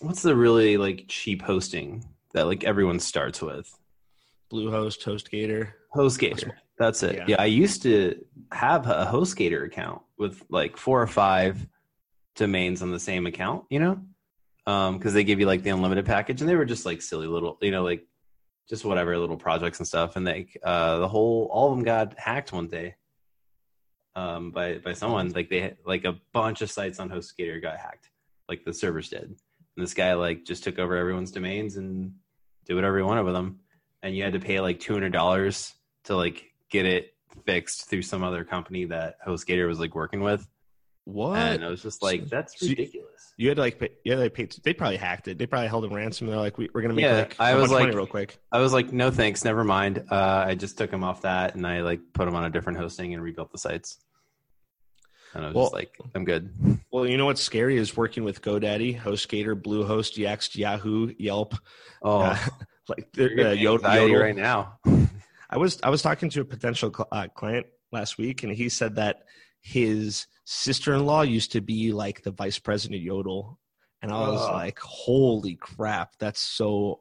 what's 0.00 0.22
the 0.22 0.34
really 0.34 0.78
like 0.78 1.04
cheap 1.08 1.42
hosting 1.42 2.08
that 2.32 2.46
like 2.46 2.64
everyone 2.64 2.98
starts 2.98 3.42
with? 3.42 3.70
bluehost 4.50 5.02
hostgator. 5.04 5.72
HostGator. 5.94 6.52
That's 6.78 7.02
it. 7.02 7.16
Yeah. 7.16 7.24
Yeah. 7.28 7.36
I 7.38 7.46
used 7.46 7.82
to 7.82 8.22
have 8.52 8.86
a 8.86 9.06
HostGator 9.06 9.64
account 9.64 10.02
with 10.18 10.42
like 10.50 10.76
four 10.76 11.00
or 11.00 11.06
five 11.06 11.66
domains 12.34 12.82
on 12.82 12.90
the 12.90 13.00
same 13.00 13.26
account, 13.26 13.64
you 13.70 13.80
know, 13.80 14.00
because 14.92 15.14
they 15.14 15.24
give 15.24 15.40
you 15.40 15.46
like 15.46 15.62
the 15.62 15.70
unlimited 15.70 16.04
package, 16.04 16.40
and 16.40 16.50
they 16.50 16.54
were 16.54 16.66
just 16.66 16.84
like 16.84 17.00
silly 17.00 17.26
little, 17.26 17.56
you 17.62 17.70
know, 17.70 17.82
like 17.82 18.06
just 18.68 18.84
whatever 18.84 19.16
little 19.16 19.36
projects 19.36 19.78
and 19.78 19.86
stuff. 19.88 20.16
And 20.16 20.26
like 20.26 20.58
uh, 20.62 20.98
the 20.98 21.08
whole, 21.08 21.48
all 21.52 21.70
of 21.70 21.76
them 21.76 21.84
got 21.84 22.18
hacked 22.18 22.52
one 22.52 22.68
day 22.68 22.96
um, 24.14 24.50
by 24.50 24.78
by 24.78 24.92
someone. 24.92 25.30
Like 25.30 25.48
they 25.48 25.76
like 25.86 26.04
a 26.04 26.16
bunch 26.32 26.62
of 26.62 26.70
sites 26.70 27.00
on 27.00 27.08
HostGator 27.08 27.62
got 27.62 27.78
hacked, 27.78 28.10
like 28.48 28.64
the 28.64 28.74
servers 28.74 29.08
did. 29.08 29.22
And 29.22 29.38
this 29.76 29.94
guy 29.94 30.14
like 30.14 30.44
just 30.44 30.64
took 30.64 30.78
over 30.78 30.96
everyone's 30.96 31.32
domains 31.32 31.76
and 31.76 32.14
did 32.66 32.74
whatever 32.74 32.98
he 32.98 33.02
wanted 33.02 33.24
with 33.24 33.34
them. 33.34 33.60
And 34.02 34.14
you 34.14 34.24
had 34.24 34.34
to 34.34 34.40
pay 34.40 34.60
like 34.60 34.80
two 34.80 34.92
hundred 34.92 35.12
dollars 35.12 35.72
to 36.04 36.16
like 36.16 36.52
get 36.70 36.86
it 36.86 37.14
fixed 37.44 37.88
through 37.88 38.02
some 38.02 38.22
other 38.22 38.44
company 38.44 38.84
that 38.86 39.16
HostGator 39.26 39.66
was 39.68 39.78
like 39.78 39.94
working 39.94 40.20
with. 40.20 40.46
what 41.04 41.38
And 41.38 41.64
I 41.64 41.68
was 41.68 41.82
just 41.82 42.02
like, 42.02 42.28
that's 42.28 42.58
so 42.58 42.66
ridiculous. 42.68 43.32
You 43.36 43.48
had 43.48 43.56
to 43.56 43.60
like 43.60 43.78
pay, 43.78 43.90
had 44.06 44.16
to 44.18 44.30
pay, 44.30 44.48
they 44.64 44.72
probably 44.72 44.96
hacked 44.96 45.28
it. 45.28 45.36
They 45.38 45.46
probably 45.46 45.68
held 45.68 45.84
a 45.84 45.88
ransom. 45.88 46.26
They're 46.26 46.36
like, 46.36 46.56
we, 46.58 46.70
we're 46.72 46.80
gonna 46.82 46.94
make 46.94 47.04
Yeah, 47.04 47.16
like 47.18 47.36
I 47.38 47.54
was 47.54 47.64
bunch 47.64 47.70
of 47.70 47.72
money 47.74 47.84
like- 47.86 47.96
real 47.96 48.06
quick. 48.06 48.38
I 48.50 48.58
was 48.60 48.72
like, 48.72 48.92
no 48.92 49.10
thanks, 49.10 49.44
never 49.44 49.62
mind. 49.64 50.04
Uh, 50.10 50.44
I 50.48 50.54
just 50.54 50.78
took 50.78 50.90
them 50.90 51.04
off 51.04 51.22
that 51.22 51.54
and 51.54 51.66
I 51.66 51.82
like 51.82 52.00
put 52.14 52.24
them 52.24 52.34
on 52.34 52.44
a 52.44 52.50
different 52.50 52.78
hosting 52.78 53.12
and 53.14 53.22
rebuilt 53.22 53.52
the 53.52 53.58
sites. 53.58 53.98
And 55.34 55.44
I 55.44 55.48
was 55.48 55.54
Well- 55.54 55.64
just 55.66 55.74
like, 55.74 55.98
I'm 56.14 56.24
good. 56.24 56.52
Well, 56.90 57.06
you 57.06 57.18
know 57.18 57.26
what's 57.26 57.42
scary 57.42 57.76
is 57.76 57.94
working 57.96 58.24
with 58.24 58.40
GoDaddy, 58.40 58.98
HostGator, 58.98 59.54
Bluehost, 59.60 60.16
Yext, 60.16 60.56
Yahoo, 60.56 61.12
Yelp, 61.18 61.54
Oh, 62.02 62.20
uh, 62.20 62.38
like 62.88 63.08
you're 63.14 63.28
the, 63.28 63.34
giving 63.56 63.84
uh, 63.84 63.90
Yodle. 63.90 64.20
right 64.22 64.34
now. 64.36 64.78
I 65.50 65.58
was 65.58 65.78
I 65.82 65.90
was 65.90 66.02
talking 66.02 66.28
to 66.30 66.40
a 66.40 66.44
potential 66.44 66.92
cl- 66.94 67.08
uh, 67.12 67.28
client 67.34 67.66
last 67.92 68.18
week, 68.18 68.42
and 68.42 68.52
he 68.52 68.68
said 68.68 68.96
that 68.96 69.24
his 69.60 70.26
sister 70.44 70.94
in 70.94 71.06
law 71.06 71.22
used 71.22 71.52
to 71.52 71.60
be 71.60 71.92
like 71.92 72.22
the 72.22 72.30
vice 72.30 72.58
president 72.58 73.00
of 73.00 73.04
Yodle, 73.06 73.56
and 74.02 74.12
I 74.12 74.28
was 74.28 74.40
Oh. 74.48 74.52
like, 74.52 74.78
holy 74.78 75.54
crap, 75.56 76.12
that's 76.18 76.40
so 76.40 77.00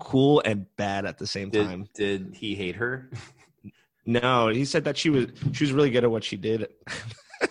cool 0.00 0.40
and 0.44 0.66
bad 0.76 1.04
at 1.04 1.18
the 1.18 1.26
same 1.26 1.50
time. 1.50 1.88
Did, 1.94 2.32
did 2.32 2.36
he 2.36 2.54
hate 2.54 2.76
her? 2.76 3.10
No, 4.06 4.48
he 4.48 4.64
said 4.64 4.84
that 4.84 4.96
she 4.96 5.10
was 5.10 5.26
she 5.52 5.62
was 5.62 5.72
really 5.72 5.90
good 5.90 6.04
at 6.04 6.10
what 6.10 6.24
she 6.24 6.36
did. 6.38 6.68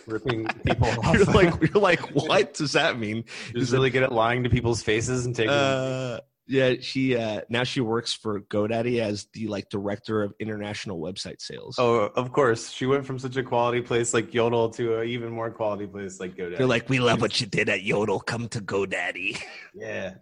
Ripping 0.08 0.46
people 0.66 0.88
off? 0.88 1.14
you're 1.14 1.24
like 1.26 1.54
you're 1.62 1.82
like 1.82 2.00
what 2.16 2.56
does 2.56 2.72
that 2.74 2.98
mean? 3.00 3.24
She 3.52 3.60
was 3.60 3.72
really 3.72 3.92
good 3.92 4.02
at 4.02 4.12
lying 4.12 4.44
to 4.44 4.50
people's 4.50 4.82
faces 4.82 5.26
and 5.28 5.36
taking. 5.36 5.52
Uh, 5.52 6.20
yeah, 6.50 6.74
she 6.82 7.16
uh, 7.16 7.42
now 7.48 7.64
she 7.64 7.80
works 7.80 8.12
for 8.12 8.42
GoDaddy 8.42 9.00
as 9.00 9.28
the 9.34 9.48
like 9.48 9.70
director 9.70 10.24
of 10.24 10.34
international 10.40 11.00
website 11.00 11.42
sales. 11.42 11.76
oh, 11.78 12.10
of 12.16 12.32
course. 12.32 12.72
She 12.72 12.88
went 12.88 13.06
from 13.06 13.20
such 13.20 13.38
a 13.38 13.44
quality 13.44 13.82
place 13.82 14.16
like 14.16 14.32
Yodle 14.32 14.74
to 14.74 15.00
an 15.00 15.08
even 15.08 15.30
more 15.30 15.52
quality 15.52 15.86
place 15.86 16.20
like 16.20 16.36
GoDaddy. 16.36 16.58
They're 16.58 16.68
like, 16.68 16.90
we 16.90 17.00
love 17.00 17.22
what 17.22 17.40
you 17.40 17.46
did 17.46 17.70
at 17.70 17.82
Yodle. 17.82 18.26
Come 18.26 18.48
to 18.50 18.62
GoDaddy. 18.62 19.40
yeah. 19.76 20.16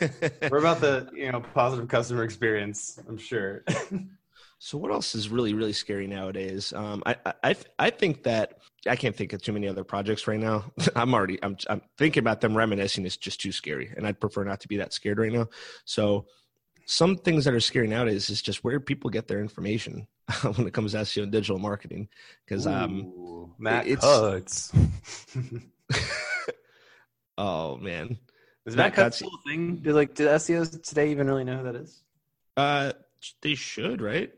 We're 0.50 0.58
about 0.58 0.80
the 0.80 1.10
you 1.14 1.30
know 1.30 1.40
positive 1.40 1.88
customer 1.88 2.24
experience. 2.24 2.98
I'm 3.06 3.18
sure. 3.18 3.64
so 4.58 4.78
what 4.78 4.90
else 4.92 5.14
is 5.14 5.28
really 5.28 5.54
really 5.54 5.72
scary 5.72 6.06
nowadays? 6.06 6.72
Um, 6.72 7.02
I 7.06 7.16
I 7.42 7.56
I 7.78 7.90
think 7.90 8.22
that 8.24 8.58
I 8.88 8.96
can't 8.96 9.14
think 9.16 9.32
of 9.32 9.42
too 9.42 9.52
many 9.52 9.68
other 9.68 9.84
projects 9.84 10.26
right 10.26 10.40
now. 10.40 10.64
I'm 10.96 11.12
already 11.14 11.38
I'm 11.42 11.56
I'm 11.68 11.82
thinking 11.98 12.20
about 12.20 12.40
them 12.40 12.56
reminiscing. 12.56 13.04
It's 13.06 13.16
just 13.16 13.40
too 13.40 13.52
scary, 13.52 13.92
and 13.96 14.06
I'd 14.06 14.20
prefer 14.20 14.44
not 14.44 14.60
to 14.60 14.68
be 14.68 14.76
that 14.78 14.92
scared 14.92 15.18
right 15.18 15.32
now. 15.32 15.48
So 15.84 16.26
some 16.86 17.16
things 17.16 17.44
that 17.46 17.54
are 17.54 17.60
scary 17.60 17.86
nowadays 17.88 18.28
is 18.30 18.42
just 18.42 18.62
where 18.62 18.78
people 18.80 19.08
get 19.10 19.26
their 19.26 19.40
information 19.40 20.06
when 20.56 20.66
it 20.66 20.74
comes 20.74 20.92
to 20.92 20.98
SEO 20.98 21.22
and 21.24 21.32
digital 21.32 21.58
marketing. 21.58 22.08
Because 22.46 22.66
um, 22.66 23.52
Matt 23.58 23.86
it's- 23.86 24.02
Cutts. 24.02 24.72
oh 27.38 27.76
man, 27.78 28.18
Is 28.66 28.76
Matt 28.76 28.96
Matt 28.96 29.14
still 29.14 29.30
a 29.30 29.48
thing? 29.48 29.76
Do 29.76 29.92
like 29.92 30.14
do 30.14 30.26
SEOs 30.26 30.82
today 30.82 31.10
even 31.10 31.26
really 31.26 31.44
know 31.44 31.58
who 31.58 31.64
that 31.64 31.76
is? 31.76 32.02
uh, 32.56 32.92
they 33.40 33.54
should 33.54 34.00
right. 34.02 34.30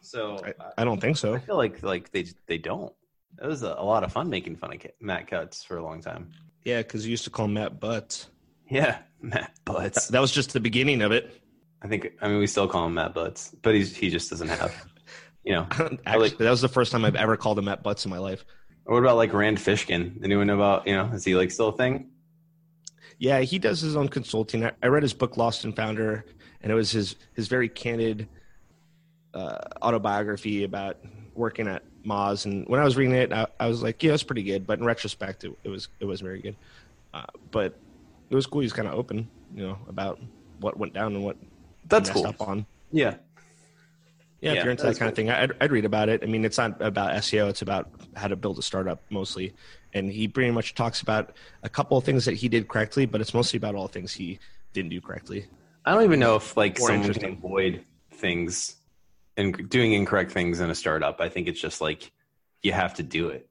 So 0.00 0.40
I, 0.44 0.54
I 0.78 0.84
don't 0.84 1.00
think 1.00 1.16
so. 1.16 1.34
I 1.34 1.38
feel 1.38 1.56
like 1.56 1.82
like 1.82 2.10
they 2.12 2.26
they 2.46 2.58
don't. 2.58 2.92
It 3.40 3.46
was 3.46 3.62
a, 3.62 3.74
a 3.78 3.84
lot 3.84 4.02
of 4.02 4.12
fun 4.12 4.28
making 4.28 4.56
fun 4.56 4.72
of 4.72 4.80
Matt 5.00 5.28
Cutts 5.28 5.62
for 5.62 5.76
a 5.76 5.82
long 5.82 6.00
time. 6.00 6.30
Yeah, 6.64 6.78
because 6.78 7.06
you 7.06 7.10
used 7.10 7.24
to 7.24 7.30
call 7.30 7.46
him 7.46 7.54
Matt 7.54 7.80
Butts. 7.80 8.28
Yeah, 8.68 8.98
Matt 9.20 9.52
Butts. 9.64 10.08
That 10.08 10.20
was 10.20 10.32
just 10.32 10.52
the 10.52 10.60
beginning 10.60 11.02
of 11.02 11.12
it. 11.12 11.40
I 11.82 11.88
think. 11.88 12.12
I 12.20 12.28
mean, 12.28 12.38
we 12.38 12.46
still 12.46 12.68
call 12.68 12.86
him 12.86 12.94
Matt 12.94 13.14
Butts, 13.14 13.54
but 13.62 13.74
he's 13.74 13.96
he 13.96 14.10
just 14.10 14.30
doesn't 14.30 14.48
have. 14.48 14.74
You 15.42 15.52
know. 15.54 15.66
Actually, 16.04 16.28
that 16.36 16.50
was 16.50 16.60
the 16.60 16.68
first 16.68 16.92
time 16.92 17.02
I've 17.02 17.16
ever 17.16 17.34
called 17.34 17.58
him 17.58 17.64
Matt 17.64 17.82
Butts 17.82 18.04
in 18.04 18.10
my 18.10 18.18
life. 18.18 18.44
Or 18.84 18.92
what 18.92 19.00
about 19.02 19.16
like 19.16 19.32
Rand 19.32 19.56
Fishkin? 19.56 20.22
Anyone 20.22 20.48
know 20.48 20.54
about? 20.54 20.86
You 20.86 20.94
know, 20.94 21.06
is 21.14 21.24
he 21.24 21.34
like 21.34 21.50
still 21.50 21.68
a 21.68 21.76
thing? 21.78 22.10
Yeah, 23.18 23.40
he 23.40 23.58
does 23.58 23.80
his 23.80 23.96
own 23.96 24.08
consulting. 24.08 24.66
I, 24.66 24.72
I 24.82 24.88
read 24.88 25.02
his 25.02 25.14
book 25.14 25.38
Lost 25.38 25.64
and 25.64 25.74
Founder, 25.74 26.26
and 26.60 26.70
it 26.70 26.74
was 26.74 26.90
his 26.90 27.16
his 27.32 27.48
very 27.48 27.70
candid 27.70 28.28
uh, 29.34 29.58
autobiography 29.82 30.64
about 30.64 30.96
working 31.34 31.68
at 31.68 31.82
Moz. 32.04 32.46
And 32.46 32.66
when 32.68 32.80
I 32.80 32.84
was 32.84 32.96
reading 32.96 33.14
it, 33.14 33.32
I, 33.32 33.46
I 33.58 33.68
was 33.68 33.82
like, 33.82 34.02
yeah, 34.02 34.12
it's 34.12 34.22
pretty 34.22 34.42
good. 34.42 34.66
But 34.66 34.78
in 34.78 34.84
retrospect, 34.84 35.44
it, 35.44 35.52
it 35.64 35.68
was 35.68 35.88
it 36.00 36.04
was 36.04 36.20
very 36.20 36.40
good. 36.40 36.56
Uh, 37.12 37.24
but 37.50 37.78
it 38.28 38.34
was 38.34 38.46
cool. 38.46 38.60
He's 38.60 38.72
kind 38.72 38.88
of 38.88 38.94
open, 38.94 39.28
you 39.54 39.66
know, 39.66 39.78
about 39.88 40.20
what 40.60 40.78
went 40.78 40.92
down 40.92 41.14
and 41.14 41.24
what 41.24 41.36
That's 41.88 42.08
messed 42.08 42.16
cool. 42.16 42.26
up 42.26 42.40
on. 42.40 42.66
Yeah. 42.92 43.16
Yeah, 44.40 44.52
Yeah, 44.52 44.58
if 44.58 44.64
you're 44.64 44.70
into 44.70 44.84
that 44.84 44.98
kind 44.98 45.10
of 45.10 45.14
thing, 45.14 45.28
I'd, 45.28 45.52
I'd 45.60 45.70
read 45.70 45.84
about 45.84 46.08
it. 46.08 46.22
I 46.22 46.26
mean, 46.26 46.46
it's 46.46 46.56
not 46.56 46.80
about 46.80 47.14
SEO; 47.16 47.50
it's 47.50 47.60
about 47.60 47.90
how 48.16 48.26
to 48.26 48.36
build 48.36 48.58
a 48.58 48.62
startup 48.62 49.02
mostly. 49.10 49.52
And 49.92 50.10
he 50.10 50.28
pretty 50.28 50.50
much 50.50 50.74
talks 50.74 51.02
about 51.02 51.36
a 51.62 51.68
couple 51.68 51.98
of 51.98 52.04
things 52.04 52.24
that 52.24 52.34
he 52.34 52.48
did 52.48 52.68
correctly, 52.68 53.04
but 53.04 53.20
it's 53.20 53.34
mostly 53.34 53.58
about 53.58 53.74
all 53.74 53.86
the 53.86 53.92
things 53.92 54.12
he 54.12 54.38
didn't 54.72 54.90
do 54.90 55.00
correctly. 55.00 55.46
I 55.84 55.94
don't 55.94 56.04
even 56.04 56.20
know 56.20 56.36
if 56.36 56.56
like 56.56 56.78
More 56.78 56.88
someone 56.88 57.12
can 57.12 57.32
avoid 57.32 57.84
things 58.12 58.76
and 59.36 59.68
doing 59.70 59.92
incorrect 59.92 60.32
things 60.32 60.60
in 60.60 60.70
a 60.70 60.74
startup. 60.74 61.20
I 61.20 61.28
think 61.28 61.48
it's 61.48 61.60
just 61.60 61.80
like 61.80 62.10
you 62.62 62.72
have 62.72 62.94
to 62.94 63.02
do 63.02 63.28
it. 63.28 63.48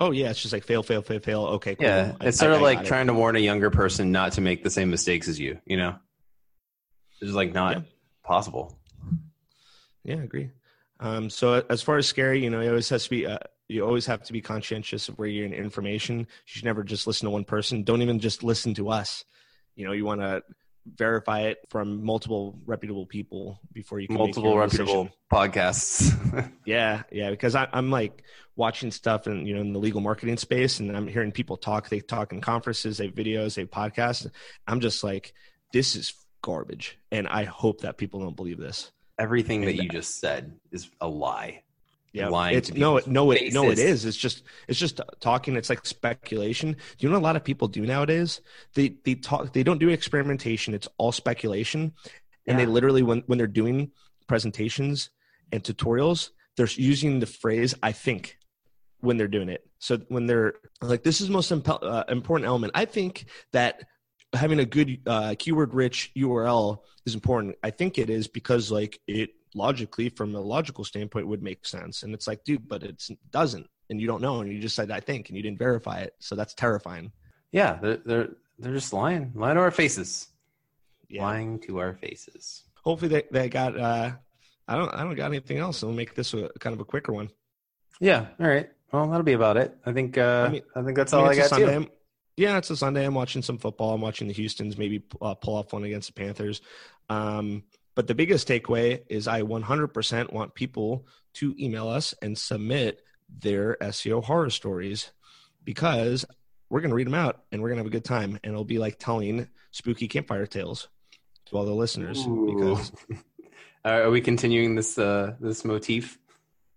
Oh 0.00 0.10
yeah, 0.10 0.30
it's 0.30 0.40
just 0.42 0.52
like 0.52 0.64
fail, 0.64 0.82
fail, 0.82 1.02
fail, 1.02 1.20
fail. 1.20 1.44
Okay, 1.46 1.74
cool. 1.76 1.86
Yeah, 1.86 2.12
I- 2.20 2.26
it's 2.26 2.38
sort 2.38 2.52
I- 2.52 2.56
of 2.56 2.60
I 2.60 2.64
like 2.64 2.78
got 2.78 2.84
it. 2.84 2.88
trying 2.88 3.06
to 3.06 3.14
warn 3.14 3.36
a 3.36 3.40
younger 3.40 3.70
person 3.70 4.12
not 4.12 4.32
to 4.32 4.40
make 4.40 4.62
the 4.64 4.70
same 4.70 4.90
mistakes 4.90 5.28
as 5.28 5.38
you. 5.38 5.58
You 5.66 5.76
know, 5.76 5.96
it's 7.10 7.20
just 7.20 7.32
like 7.34 7.52
not 7.52 7.76
Yeah. 7.76 7.82
possible. 8.24 8.78
Yeah, 10.04 10.16
I 10.16 10.22
agree. 10.22 10.50
Um, 11.00 11.30
so 11.30 11.64
as 11.70 11.82
far 11.82 11.96
as 11.96 12.06
scary, 12.06 12.42
you 12.42 12.50
know, 12.50 12.60
it 12.60 12.68
always 12.68 12.88
has 12.90 13.04
to 13.04 13.10
be. 13.10 13.26
Uh, 13.26 13.38
you 13.68 13.84
always 13.84 14.04
have 14.06 14.22
to 14.24 14.32
be 14.32 14.42
conscientious 14.42 15.08
of 15.08 15.18
where 15.18 15.26
you're 15.26 15.48
getting 15.48 15.64
information. 15.64 16.18
You 16.20 16.26
should 16.44 16.64
never 16.64 16.84
just 16.84 17.06
listen 17.06 17.24
to 17.26 17.30
one 17.30 17.44
person. 17.44 17.82
Don't 17.82 18.02
even 18.02 18.18
just 18.20 18.42
listen 18.42 18.74
to 18.74 18.90
us. 18.90 19.24
You 19.74 19.86
know, 19.86 19.92
you 19.92 20.04
want 20.04 20.20
to 20.20 20.42
verify 20.86 21.42
it 21.42 21.58
from 21.70 22.04
multiple 22.04 22.58
reputable 22.66 23.06
people 23.06 23.58
before 23.72 24.00
you 24.00 24.06
can 24.06 24.16
Multiple 24.16 24.56
reputable 24.56 25.04
decision. 25.04 25.18
podcasts. 25.32 26.50
Yeah, 26.64 27.02
yeah, 27.10 27.30
because 27.30 27.54
I, 27.54 27.68
I'm 27.72 27.90
like 27.90 28.22
watching 28.56 28.90
stuff 28.90 29.26
and 29.26 29.46
you 29.48 29.54
know 29.54 29.60
in 29.60 29.72
the 29.72 29.78
legal 29.78 30.00
marketing 30.00 30.36
space, 30.36 30.80
and 30.80 30.96
I'm 30.96 31.06
hearing 31.08 31.32
people 31.32 31.56
talk. 31.56 31.88
They 31.88 32.00
talk 32.00 32.32
in 32.32 32.40
conferences, 32.40 32.98
they 32.98 33.06
have 33.06 33.14
videos, 33.14 33.54
they 33.54 33.62
have 33.62 33.70
podcasts. 33.70 34.30
I'm 34.66 34.80
just 34.80 35.02
like, 35.04 35.34
this 35.72 35.96
is 35.96 36.14
garbage, 36.42 36.98
and 37.10 37.26
I 37.28 37.44
hope 37.44 37.80
that 37.82 37.98
people 37.98 38.20
don't 38.20 38.36
believe 38.36 38.58
this. 38.58 38.92
Everything 39.18 39.62
that 39.62 39.70
And- 39.70 39.78
you 39.82 39.88
just 39.88 40.20
said 40.20 40.54
is 40.70 40.90
a 41.00 41.08
lie. 41.08 41.62
Yeah, 42.14 42.28
lying 42.28 42.56
it's 42.56 42.72
no, 42.72 42.96
it, 42.96 43.08
no, 43.08 43.32
it, 43.32 43.52
no, 43.52 43.70
it 43.70 43.78
is. 43.80 44.04
It's 44.04 44.16
just, 44.16 44.44
it's 44.68 44.78
just 44.78 45.00
talking. 45.18 45.56
It's 45.56 45.68
like 45.68 45.84
speculation. 45.84 46.72
Do 46.72 46.78
you 47.00 47.08
know 47.08 47.16
what 47.16 47.22
a 47.22 47.26
lot 47.26 47.34
of 47.36 47.42
people 47.42 47.66
do 47.66 47.84
nowadays? 47.84 48.40
They 48.74 48.96
they 49.04 49.16
talk. 49.16 49.52
They 49.52 49.64
don't 49.64 49.78
do 49.78 49.88
experimentation. 49.88 50.74
It's 50.74 50.86
all 50.96 51.10
speculation, 51.10 51.92
and 52.46 52.56
they 52.56 52.66
literally 52.66 53.02
when 53.02 53.24
when 53.26 53.36
they're 53.36 53.48
doing 53.48 53.90
presentations 54.28 55.10
and 55.50 55.64
tutorials, 55.64 56.30
they're 56.56 56.68
using 56.68 57.18
the 57.18 57.26
phrase 57.26 57.74
"I 57.82 57.90
think" 57.90 58.38
when 59.00 59.16
they're 59.16 59.26
doing 59.26 59.48
it. 59.48 59.68
So 59.80 59.98
when 60.06 60.26
they're 60.26 60.54
like, 60.80 61.02
"This 61.02 61.20
is 61.20 61.28
most 61.28 61.50
uh, 61.50 62.04
important 62.08 62.46
element," 62.46 62.74
I 62.76 62.84
think 62.84 63.26
that 63.52 63.82
having 64.32 64.60
a 64.60 64.64
good 64.64 65.00
uh, 65.04 65.34
keyword 65.36 65.74
rich 65.74 66.12
URL 66.16 66.78
is 67.06 67.14
important. 67.14 67.56
I 67.64 67.70
think 67.70 67.98
it 67.98 68.08
is 68.08 68.28
because 68.28 68.70
like 68.70 69.00
it 69.08 69.30
logically 69.54 70.08
from 70.08 70.34
a 70.34 70.40
logical 70.40 70.84
standpoint 70.84 71.26
would 71.28 71.42
make 71.42 71.64
sense. 71.66 72.02
And 72.02 72.12
it's 72.14 72.26
like, 72.26 72.44
dude, 72.44 72.68
but 72.68 72.82
it 72.82 73.02
doesn't. 73.30 73.68
And 73.90 74.00
you 74.00 74.06
don't 74.06 74.22
know. 74.22 74.40
And 74.40 74.52
you 74.52 74.58
just 74.60 74.74
said, 74.76 74.90
I 74.90 75.00
think, 75.00 75.28
and 75.28 75.36
you 75.36 75.42
didn't 75.42 75.58
verify 75.58 76.00
it. 76.00 76.14
So 76.18 76.34
that's 76.34 76.54
terrifying. 76.54 77.12
Yeah, 77.52 77.78
they're 77.80 77.96
they're 77.98 78.28
they're 78.58 78.72
just 78.72 78.92
lying, 78.92 79.32
lying 79.34 79.56
to 79.56 79.60
our 79.62 79.70
faces, 79.70 80.28
Yeah. 81.08 81.22
lying 81.24 81.58
to 81.60 81.78
our 81.78 81.94
faces. 81.94 82.62
Hopefully 82.84 83.08
they, 83.08 83.22
they 83.30 83.48
got, 83.48 83.78
uh, 83.78 84.12
I 84.68 84.76
don't, 84.76 84.94
I 84.94 85.02
don't 85.02 85.14
got 85.16 85.26
anything 85.26 85.58
else. 85.58 85.78
So 85.78 85.86
we'll 85.88 85.96
make 85.96 86.14
this 86.14 86.34
a 86.34 86.50
kind 86.60 86.72
of 86.74 86.80
a 86.80 86.84
quicker 86.84 87.12
one. 87.12 87.30
Yeah. 88.00 88.26
All 88.40 88.46
right. 88.46 88.70
Well, 88.92 89.06
that'll 89.08 89.22
be 89.24 89.32
about 89.32 89.56
it. 89.56 89.76
I 89.84 89.92
think. 89.92 90.16
Uh, 90.18 90.50
I, 90.52 90.62
I 90.78 90.82
think 90.84 90.96
that's 90.96 91.12
I 91.12 91.18
all 91.18 91.24
mean, 91.24 91.32
I, 91.32 91.36
got 91.36 91.42
too. 91.44 91.48
Sunday. 91.56 91.72
I'm- 91.72 91.88
Yeah, 92.36 92.58
it's 92.58 92.70
a 92.70 92.76
Sunday. 92.76 93.04
I'm 93.04 93.14
watching 93.14 93.42
some 93.42 93.58
football. 93.58 93.94
I'm 93.94 94.00
watching 94.00 94.28
the 94.28 94.34
Houston's 94.34 94.76
maybe 94.78 95.02
uh, 95.20 95.34
pull 95.34 95.56
off 95.56 95.72
one 95.72 95.84
against 95.84 96.14
the 96.14 96.20
Panthers. 96.20 96.60
Um, 97.08 97.64
but 97.94 98.06
the 98.06 98.14
biggest 98.14 98.48
takeaway 98.48 99.02
is 99.08 99.28
I 99.28 99.42
100% 99.42 100.32
want 100.32 100.54
people 100.54 101.06
to 101.34 101.54
email 101.58 101.88
us 101.88 102.14
and 102.22 102.36
submit 102.36 103.02
their 103.28 103.76
SEO 103.80 104.22
horror 104.24 104.50
stories 104.50 105.12
because 105.64 106.24
we're 106.68 106.80
going 106.80 106.90
to 106.90 106.96
read 106.96 107.06
them 107.06 107.14
out 107.14 107.42
and 107.52 107.62
we're 107.62 107.68
going 107.68 107.78
to 107.78 107.82
have 107.82 107.86
a 107.86 107.90
good 107.90 108.04
time. 108.04 108.38
And 108.42 108.52
it'll 108.52 108.64
be 108.64 108.78
like 108.78 108.98
telling 108.98 109.48
spooky 109.70 110.08
campfire 110.08 110.46
tales 110.46 110.88
to 111.46 111.56
all 111.56 111.64
the 111.64 111.74
listeners 111.74 112.24
because 112.24 112.92
are 113.84 114.10
we 114.10 114.20
continuing 114.20 114.74
this 114.74 114.98
uh, 114.98 115.34
this 115.40 115.64
motif 115.64 116.18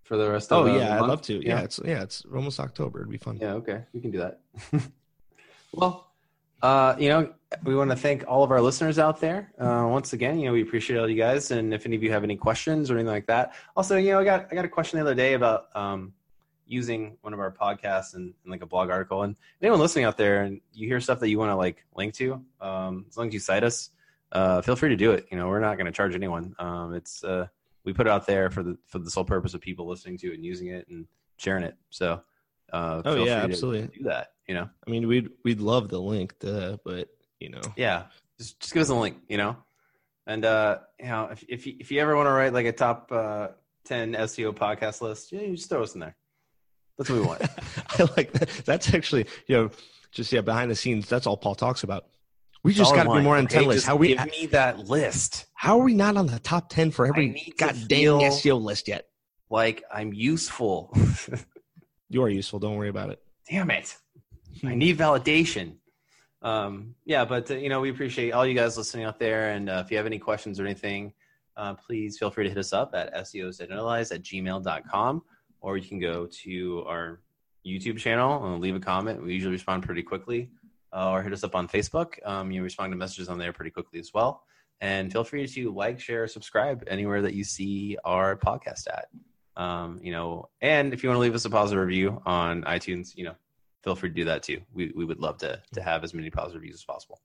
for 0.04 0.18
the 0.18 0.30
rest 0.30 0.52
of? 0.52 0.66
The 0.66 0.72
Oh 0.72 0.78
yeah, 0.78 1.02
I'd 1.02 1.08
love 1.08 1.22
to. 1.24 1.46
Yeah. 1.46 1.62
it's 1.62 1.80
yeah, 1.84 2.04
it's 2.04 2.24
almost 2.34 2.60
October. 2.60 3.00
It'd 3.00 3.12
be 3.12 3.18
fun. 3.18 3.38
Yeah, 3.42 3.54
okay. 3.54 3.84
We 3.94 4.02
can 4.02 4.12
do 4.12 4.20
that. 4.20 4.42
well, 5.72 6.12
uh, 6.62 6.96
you 6.98 7.10
know, 7.10 7.34
we 7.63 7.76
want 7.76 7.89
to 7.91 7.96
thank 7.96 8.26
all 8.28 8.43
of 8.43 8.52
our 8.52 8.62
listeners 8.62 9.00
out 9.00 9.22
there. 9.22 9.52
Uh, 9.60 9.88
once 9.89 10.13
again, 10.13 10.39
you 10.39 10.48
know, 10.48 10.54
we 10.54 10.62
appreciate 10.62 10.98
all 10.98 11.10
you 11.10 11.15
guys. 11.15 11.52
And 11.52 11.74
if 11.74 11.86
any 11.86 11.96
of 11.96 12.04
you 12.04 12.12
have 12.12 12.24
any 12.24 12.36
questions 12.36 12.89
or 12.89 12.96
anything 12.96 13.13
like 13.13 13.28
that, 13.28 13.54
also, 13.76 13.98
you 13.98 14.12
know, 14.12 14.20
I 14.20 14.24
got 14.24 14.48
I 14.52 14.56
got 14.56 14.65
a 14.65 14.70
question 14.70 14.98
the 14.98 15.06
other 15.06 15.15
day 15.15 15.34
about 15.34 15.67
um, 15.76 16.13
using 16.65 17.17
one 17.22 17.34
of 17.34 17.39
our 17.39 17.52
podcasts 17.52 18.15
and, 18.15 18.34
and 18.43 18.52
like 18.52 18.63
a 18.63 18.65
blog 18.65 18.89
article. 18.89 19.24
And 19.24 19.36
anyone 19.62 19.80
listening 19.80 20.06
out 20.06 20.17
there, 20.17 20.43
and 20.43 20.60
you 20.74 20.88
hear 20.88 21.00
stuff 21.00 21.20
that 21.20 21.30
you 21.30 21.39
want 21.39 21.52
to 21.52 21.56
like 21.56 21.86
link 21.96 22.13
to, 22.15 22.43
um, 22.60 23.06
as 23.08 23.17
long 23.17 23.28
as 23.28 23.34
you 23.34 23.39
cite 23.39 23.63
us, 23.63 23.91
uh, 24.32 24.62
feel 24.62 24.76
free 24.76 24.89
to 24.89 24.98
do 24.98 25.12
it. 25.12 25.28
You 25.32 25.38
know, 25.38 25.48
we're 25.48 25.60
not 25.60 25.78
going 25.78 25.86
to 25.86 25.91
charge 25.91 26.15
anyone. 26.15 26.56
Um, 26.60 26.93
it's 26.93 27.24
uh, 27.24 27.48
we 27.86 27.93
put 27.93 28.08
it 28.08 28.10
out 28.10 28.28
there 28.28 28.50
for 28.50 28.63
the 28.63 28.78
for 28.88 29.00
the 29.00 29.10
sole 29.10 29.24
purpose 29.24 29.54
of 29.54 29.62
people 29.62 29.88
listening 29.88 30.17
to 30.17 30.32
it 30.32 30.36
and 30.36 30.46
using 30.46 30.67
it 30.67 30.88
and 30.89 31.08
sharing 31.38 31.63
it. 31.63 31.76
So. 31.91 32.22
Uh, 32.72 33.02
Oh, 33.06 33.24
yeah, 33.24 33.44
absolutely. 33.44 33.98
Do 33.98 34.04
that, 34.06 34.34
you 34.48 34.54
know. 34.54 34.70
I 34.86 34.90
mean, 34.90 35.08
we'd 35.08 35.30
we'd 35.44 35.60
love 35.60 35.90
the 35.90 36.02
link, 36.02 36.38
to, 36.40 36.80
but 36.84 37.10
you 37.40 37.50
know, 37.50 37.62
Yeah, 37.76 38.04
just 38.38 38.60
just 38.60 38.74
give 38.74 38.82
us 38.82 38.90
a 38.90 38.96
link, 38.96 39.18
you 39.28 39.38
know. 39.38 39.58
And 40.26 40.44
uh, 40.44 40.80
you 41.00 41.06
know, 41.06 41.30
if 41.32 41.44
if 41.48 41.68
you, 41.68 41.76
if 41.80 41.92
you 41.92 42.02
ever 42.02 42.16
want 42.16 42.28
to 42.28 42.32
write 42.32 42.54
like 42.54 42.66
a 42.66 42.74
top 42.74 43.12
uh, 43.12 43.50
ten 43.86 44.14
SEO 44.14 44.54
podcast 44.54 45.02
list, 45.02 45.32
yeah, 45.32 45.42
you 45.42 45.56
just 45.56 45.70
throw 45.70 45.84
us 45.84 45.94
in 45.94 46.02
there. 46.02 46.16
That's 46.98 47.10
what 47.10 47.20
we 47.22 47.26
want. 47.26 47.42
I 48.00 48.10
like 48.18 48.34
that. 48.34 48.50
That's 48.66 48.94
actually, 48.94 49.28
you 49.48 49.56
know, 49.56 49.72
just 50.12 50.34
yeah, 50.34 50.42
behind 50.42 50.70
the 50.70 50.76
scenes. 50.76 51.08
That's 51.08 51.28
all 51.28 51.38
Paul 51.38 51.56
talks 51.56 51.84
about. 51.84 52.08
We 52.64 52.74
just 52.74 52.94
got 52.94 53.04
to 53.04 53.14
be 53.14 53.22
more 53.22 53.38
on 53.38 53.48
ten 53.48 53.66
list. 53.66 53.86
How 53.86 53.96
we? 53.96 54.10
give 54.10 54.26
me 54.26 54.48
that 54.48 54.80
list? 54.80 55.46
How 55.54 55.80
are 55.80 55.84
we 55.84 55.94
not 55.94 56.18
on 56.18 56.28
the 56.28 56.40
top 56.40 56.70
ten 56.70 56.92
for 56.92 57.06
every 57.08 57.54
goddamn 57.58 58.20
SEO 58.20 58.62
list 58.62 58.88
yet? 58.88 59.08
Like 59.50 59.84
I'm 59.94 60.14
useful. 60.14 60.94
You 62.10 62.24
are 62.24 62.30
useful. 62.30 62.60
Don't 62.60 62.76
worry 62.76 62.89
about 62.89 63.10
it. 63.10 63.22
Damn 63.50 63.72
it! 63.72 63.96
I 64.63 64.76
need 64.84 64.98
validation. 64.98 65.76
Um, 66.41 66.96
yeah, 67.06 67.26
but 67.26 67.50
uh, 67.52 67.56
you 67.56 67.70
know, 67.70 67.82
we 67.82 67.89
appreciate 67.89 68.32
all 68.32 68.46
you 68.46 68.54
guys 68.54 68.78
listening 68.78 69.06
out 69.06 69.20
there. 69.20 69.52
And 69.52 69.70
uh, 69.70 69.82
if 69.84 69.91
you 69.91 69.98
have 69.98 70.06
any 70.06 70.20
questions 70.20 70.60
or 70.60 70.65
anything, 70.65 71.13
uh, 71.56 71.74
please 71.74 72.17
feel 72.17 72.30
free 72.30 72.43
to 72.43 72.50
hit 72.50 72.58
us 72.58 72.74
up 72.74 72.91
at 72.93 73.13
seos 73.13 73.62
at 73.62 73.70
gmail.com 73.70 75.22
or 75.62 75.78
you 75.78 75.88
can 75.88 76.00
go 76.00 76.28
to 76.28 76.84
our 76.88 77.20
YouTube 77.65 77.98
channel 77.98 78.46
and 78.46 78.62
leave 78.62 78.76
a 78.76 78.80
comment. 78.80 79.24
We 79.24 79.34
usually 79.34 79.54
respond 79.54 79.84
pretty 79.84 80.04
quickly. 80.04 80.50
Uh, 80.93 81.12
or 81.12 81.22
hit 81.22 81.34
us 81.34 81.43
up 81.43 81.54
on 81.54 81.67
Facebook. 81.67 82.13
Um, 82.26 82.50
you 82.50 82.63
respond 82.63 82.93
to 82.93 82.98
messages 82.98 83.28
on 83.28 83.38
there 83.38 83.52
pretty 83.52 83.72
quickly 83.72 84.00
as 84.00 84.12
well. 84.13 84.43
And 84.80 85.12
feel 85.12 85.26
free 85.26 85.46
to 85.46 85.74
like, 85.74 86.00
share, 86.00 86.28
subscribe 86.28 86.84
anywhere 86.88 87.22
that 87.24 87.34
you 87.34 87.43
see 87.43 87.98
our 88.06 88.38
podcast 88.38 88.88
at. 88.88 89.08
Um, 89.58 90.00
you 90.04 90.12
know, 90.12 90.50
and 90.62 90.93
if 90.93 91.04
you 91.04 91.10
want 91.10 91.17
to 91.17 91.22
leave 91.22 91.36
us 91.36 91.46
a 91.46 91.50
positive 91.50 91.84
review 91.84 92.22
on 92.26 92.63
iTunes, 92.63 93.15
you 93.15 93.26
know, 93.26 93.36
feel 93.84 93.96
free 93.96 94.10
to 94.10 94.15
do 94.15 94.26
that 94.26 94.43
too. 94.43 94.62
We 94.72 94.93
we 94.96 95.04
would 95.04 95.20
love 95.20 95.39
to 95.39 95.62
to 95.74 95.82
have 95.82 96.04
as 96.04 96.13
many 96.13 96.30
positive 96.30 96.62
reviews 96.62 96.76
as 96.76 96.84
possible. 96.84 97.20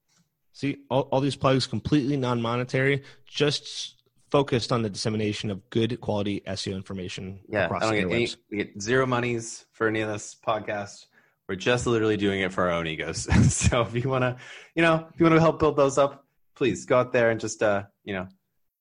See, 0.55 0.79
all, 0.91 1.03
all 1.11 1.21
these 1.21 1.37
plugs 1.37 1.67
completely 1.67 2.17
non-monetary, 2.17 3.03
just 3.27 4.03
focused 4.31 4.73
on 4.73 4.83
the 4.83 4.91
dissemination 4.91 5.51
of 5.51 5.69
good 5.71 6.01
quality 6.01 6.43
SEO 6.47 6.75
information 6.75 7.41
Yeah, 7.49 7.67
across 7.67 7.83
I 7.83 7.87
the 7.87 8.01
don't 8.01 8.09
get 8.09 8.17
any, 8.17 8.29
we 8.51 8.57
get 8.59 8.81
zero 8.81 9.07
monies 9.07 9.67
for 9.73 9.89
any 9.89 10.01
of 10.01 10.11
this 10.11 10.37
podcast. 10.47 11.07
We're 11.49 11.57
just 11.57 11.87
literally 11.87 12.17
doing 12.17 12.41
it 12.41 12.53
for 12.53 12.65
our 12.65 12.71
own 12.71 12.87
egos. 12.87 13.25
so 13.55 13.83
if 13.83 13.95
you 13.95 14.09
want 14.09 14.23
to, 14.23 14.37
you 14.75 14.83
know, 14.83 15.07
if 15.13 15.21
you 15.21 15.25
want 15.25 15.37
to 15.37 15.41
help 15.41 15.59
build 15.59 15.77
those 15.77 15.99
up, 15.99 16.25
please 16.55 16.87
go 16.87 16.99
out 16.99 17.13
there 17.13 17.31
and 17.31 17.41
just, 17.41 17.63
uh, 17.63 17.83
you 18.05 18.15
know, 18.15 18.27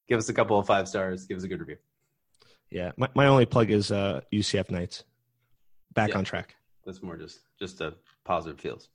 give 0.08 0.20
us 0.20 0.30
a 0.30 0.34
couple 0.34 0.58
of 0.58 0.66
five 0.66 0.88
stars, 0.88 1.26
give 1.26 1.38
us 1.38 1.44
a 1.44 1.48
good 1.50 1.60
review. 1.60 1.78
Yeah, 2.72 2.92
my, 2.98 3.10
my 3.16 3.28
only 3.28 3.46
plug 3.46 3.70
is 3.70 3.92
uh, 3.92 4.22
UCF 4.34 4.72
Knights. 4.72 5.04
back 5.94 6.10
Yeah. 6.12 6.18
on 6.20 6.24
track. 6.24 6.56
That's 6.86 7.04
more 7.04 7.18
just 7.18 7.40
just 7.60 7.82
a 7.82 7.94
positive 8.24 8.60
feels. 8.60 8.90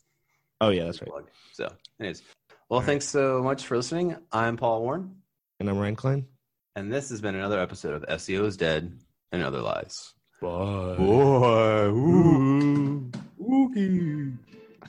Oh 0.61 0.71
yeah, 0.71 0.85
that's 0.85 1.01
right. 1.03 1.11
Plug. 1.11 1.29
So, 1.53 1.71
anyways, 2.01 2.23
well, 2.69 2.81
right. 2.81 2.87
thanks 2.87 3.07
so 3.07 3.43
much 3.43 3.67
for 3.67 3.77
listening. 3.77 4.17
I'm 4.33 4.57
Paul 4.57 4.83
Warren, 4.83 5.15
And 5.61 5.69
I'm 5.69 5.79
Ryan 5.79 5.97
Klein. 5.97 6.27
and 6.75 6.93
this 6.93 7.11
has 7.11 7.21
been 7.21 7.35
another 7.35 7.61
episode 7.61 7.95
of 7.95 8.03
SEO 8.19 8.47
is 8.47 8.57
Dead 8.57 8.99
and 9.33 9.43
Other 9.43 9.61
Lies. 9.61 10.15
Bye. 10.41 10.95
Boy, 10.97 11.91
Ooh. 11.91 13.11
Oogie. 13.41 14.33